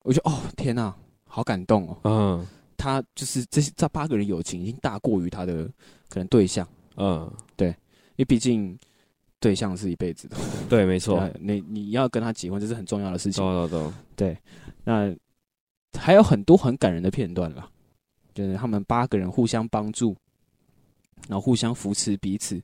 [0.04, 0.94] 我就哦天呐，
[1.24, 1.98] 好感动哦！
[2.04, 5.64] 嗯他就是这这八个人友情已经大过于他的
[6.10, 6.68] 可能对象，
[6.98, 7.76] 嗯，对因
[8.18, 8.78] 为毕竟
[9.40, 10.38] 对象是一辈子的，
[10.70, 13.44] 对，没错，你你要跟他结婚，这是很重要的事情。
[13.44, 14.38] 懂懂懂，对，
[14.84, 15.16] 那
[16.00, 17.70] 还有很多很感人的片段了，
[18.34, 20.16] 就是他们八个人互相帮助，
[21.28, 22.56] 然后互相扶持彼此，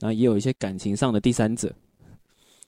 [0.00, 1.72] 然后也有一些感情上的第三者。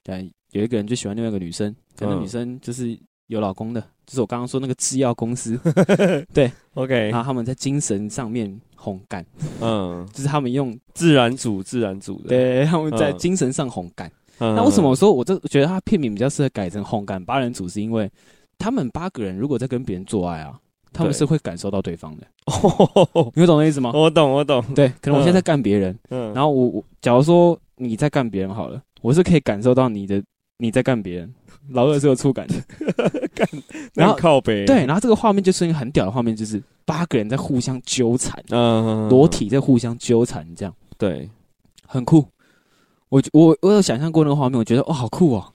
[0.03, 5.59] 但有一个人就喜欢另外一个女生，可能嗯女生就是有老公的，就是我刚刚说那个制药公司，
[6.35, 9.25] 对，OK，然后他们在精神上面烘干，
[9.61, 12.29] 嗯，就是他们用自然组自然组的。
[12.29, 12.65] 对。
[12.65, 13.19] 他们在嗯。
[13.19, 14.11] 精神上烘干。
[14.41, 18.11] 嗯，那为什么我说我这觉得他片名比较适合改成烘干八人组，是因为
[18.59, 20.59] 他们八个人如果在跟别人做爱啊，
[20.93, 23.91] 他们是会感受到对方的，哦， 你会懂那意思吗？
[23.93, 24.65] 我懂，我懂。
[24.75, 30.23] 对，可能我现在在干别人，嗯，然后我我假如说你在干别人好了，我是可以感受到你的
[30.59, 31.35] 你在干别人，
[31.71, 32.55] 老二是有触感的，
[33.35, 33.49] 干
[33.95, 34.67] 然后靠北。
[34.67, 40.75] 对，，然后这个画面就是一个很屌的画面，就是八个人在互相纠缠，嗯，裸体在互相纠缠，这样。
[40.99, 41.31] 对，
[41.87, 42.27] 很酷。
[43.09, 45.53] 我我我有想象过那个画面，我觉得哦好酷哦，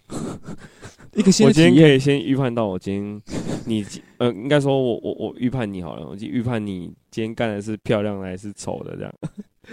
[1.15, 1.95] 一个新我今天可验。
[1.95, 3.21] 以先预判到，我今天
[3.65, 3.85] 你
[4.17, 9.13] 呃，应该说我我我预判你好了，我就预判你今天干的是漂亮的还是丑的，这样，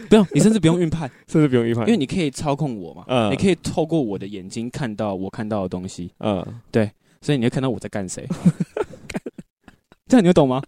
[0.08, 8.26] 不用，你甚至不用预判， 甚至不用预判，因为你可以操控我嘛，嗯你可以透过我的眼睛看到我看到的东西，嗯，对所以你会看到我在干谁。
[10.06, 10.60] 这样你会懂吗？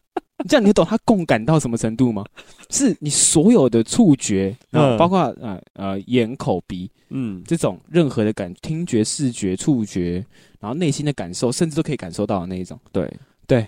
[0.49, 2.25] 这样你会懂他共感到什么程度吗？
[2.71, 10.25] 是你所有的触觉，然后嗯包括呃呃眼口鼻嗯，这种任何的感，听觉、视觉、触觉，
[10.61, 13.11] 然后内心的感受，甚至都可以感受到的那一种，对，
[13.47, 13.67] 对，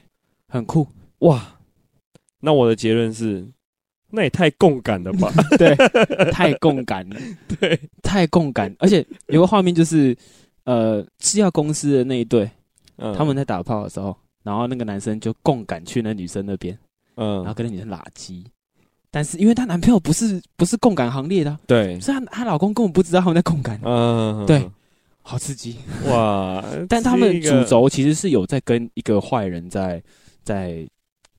[0.49, 0.87] 很酷。
[1.19, 1.57] 哇，
[2.41, 3.47] 那我的结论是，
[4.11, 5.31] 那也太共感了吧？
[5.59, 5.75] 对，
[6.31, 7.17] 太共感了，
[7.61, 10.17] 对，太共感，而且有个画面就是，
[10.65, 12.51] 呃，制药公司的那一对，
[12.97, 16.79] 嗯他们在打炮的时候，然后那个男生就共感去那女生那边，
[17.17, 17.39] 嗯。
[17.39, 18.45] 然后嗯，跟那女生拉鸡，
[19.11, 24.71] 但是因为她男朋友不是不是共感行列的啊、对，所以她她老公根本不知道他们在共感，嗯，对，
[25.23, 25.79] 好刺激。
[26.07, 30.03] 哇， 但他们主，轴其实是有在跟一个坏人在
[30.43, 30.87] 在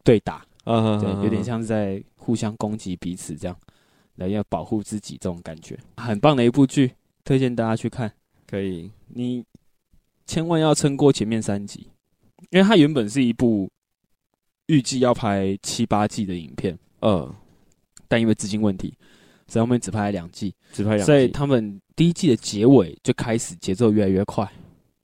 [0.03, 3.55] 对打，嗯，对，有点像是在互相攻击彼此这样，
[4.15, 6.91] 来要保护自己这种感觉，很棒的一部剧，
[7.23, 8.11] 推荐大家去看。
[8.47, 9.43] 可以，你
[10.25, 11.87] 千万要撑过前面三集，
[12.51, 13.69] 因为它原本是一部
[14.67, 17.33] 预计要拍七八季的影片，嗯，
[18.07, 18.93] 但因为资金问题，
[19.47, 21.05] 所以后面只拍了两季，只拍两季。
[21.05, 24.49] 所以，他们第一季的结尾就开始节奏越来越快，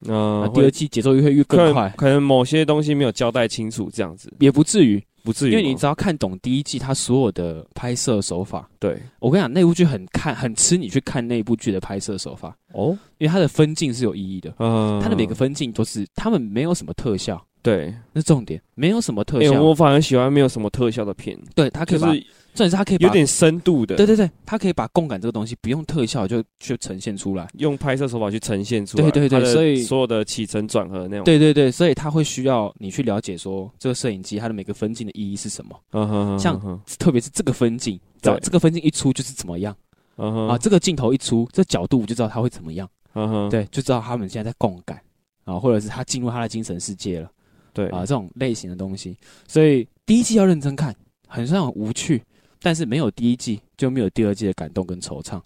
[0.08, 1.90] 嗯，第二季节奏越会越更快。
[1.90, 4.34] 能，可能某些东西没有交代清楚，这样子。
[4.40, 9.02] 也不至于，不至于，因为你只要看懂第一季它所有的拍摄手法，对。
[9.20, 27.48] 我跟你讲，那部剧很看很吃你去看那部剧的拍摄手法，哦，因为它的分镜是有意义的，嗯，它的每个分镜都是他们没有什么特效，对，那重点没有什么特哎，效，我反而喜欢没有什么特效的片，对，它可以把，就是重点是它可以有点深度的，对对对，它可以把共感这个东西不用特效就去呈现出来。
[27.58, 38.38] 用拍摄手法去呈现出来，对对对所以所有的起承转合那种，对对对，所以它会需要你去了解说这个摄影机它的每个分镜的意义是什么，嗯哼哼，像特别是这个分镜，对。
[38.42, 39.76] 这个分镜一出就是怎么样。
[40.18, 40.48] 嗯哼。
[40.50, 45.02] 啊，这个镜头一出，这角度我就知道它会怎么样，嗯哼，对，就知道他们现在在共感
[45.46, 47.32] 啊，或者是他进入他的精神世界了。
[47.74, 47.88] 对。
[47.88, 49.16] 啊，这种类型的东西。
[49.48, 50.94] 所以第一季要认真看，
[51.28, 52.22] 很像很无趣，
[52.62, 55.42] 但是没有第一季就没有第二季的感动跟惆怅。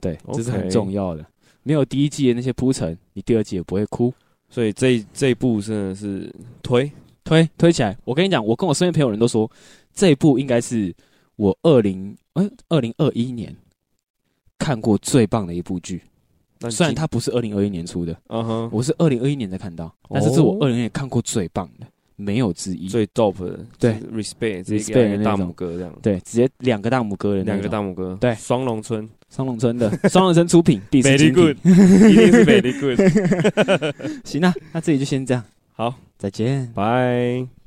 [0.00, 1.24] 对，这是很重要的。
[1.62, 4.12] 没有第一季的那些铺陈，你第二季也不会哭。
[4.48, 6.90] 所以这这一部真的是推，
[7.22, 9.48] 推推起来，我跟你讲，我跟我身边朋友人都说，
[9.92, 10.92] 这一部应该是
[11.36, 13.54] 我二零哎二零二一年
[14.58, 16.02] 看过最棒的一部剧。
[16.70, 21.86] 虽然它不是二零二一年出的，嗯哼我是二零二一年才看到，但是这是我哦二零年看过最棒的，
[22.20, 22.88] 没有之一。
[22.88, 28.34] 最 dope 的，对，respect 直接 respect 给他一个大拇哥这样，对，直接两个大拇哥的那两个大拇哥，对。
[28.36, 29.08] 双龙村。
[29.30, 29.88] 双龙村的。
[30.08, 31.56] 双龙村出品， 必是 very 精品 good，
[32.10, 35.44] 一定是 very good，行啊，那这里就先这样，
[35.74, 36.70] 好，再见。
[36.74, 37.59] 拜。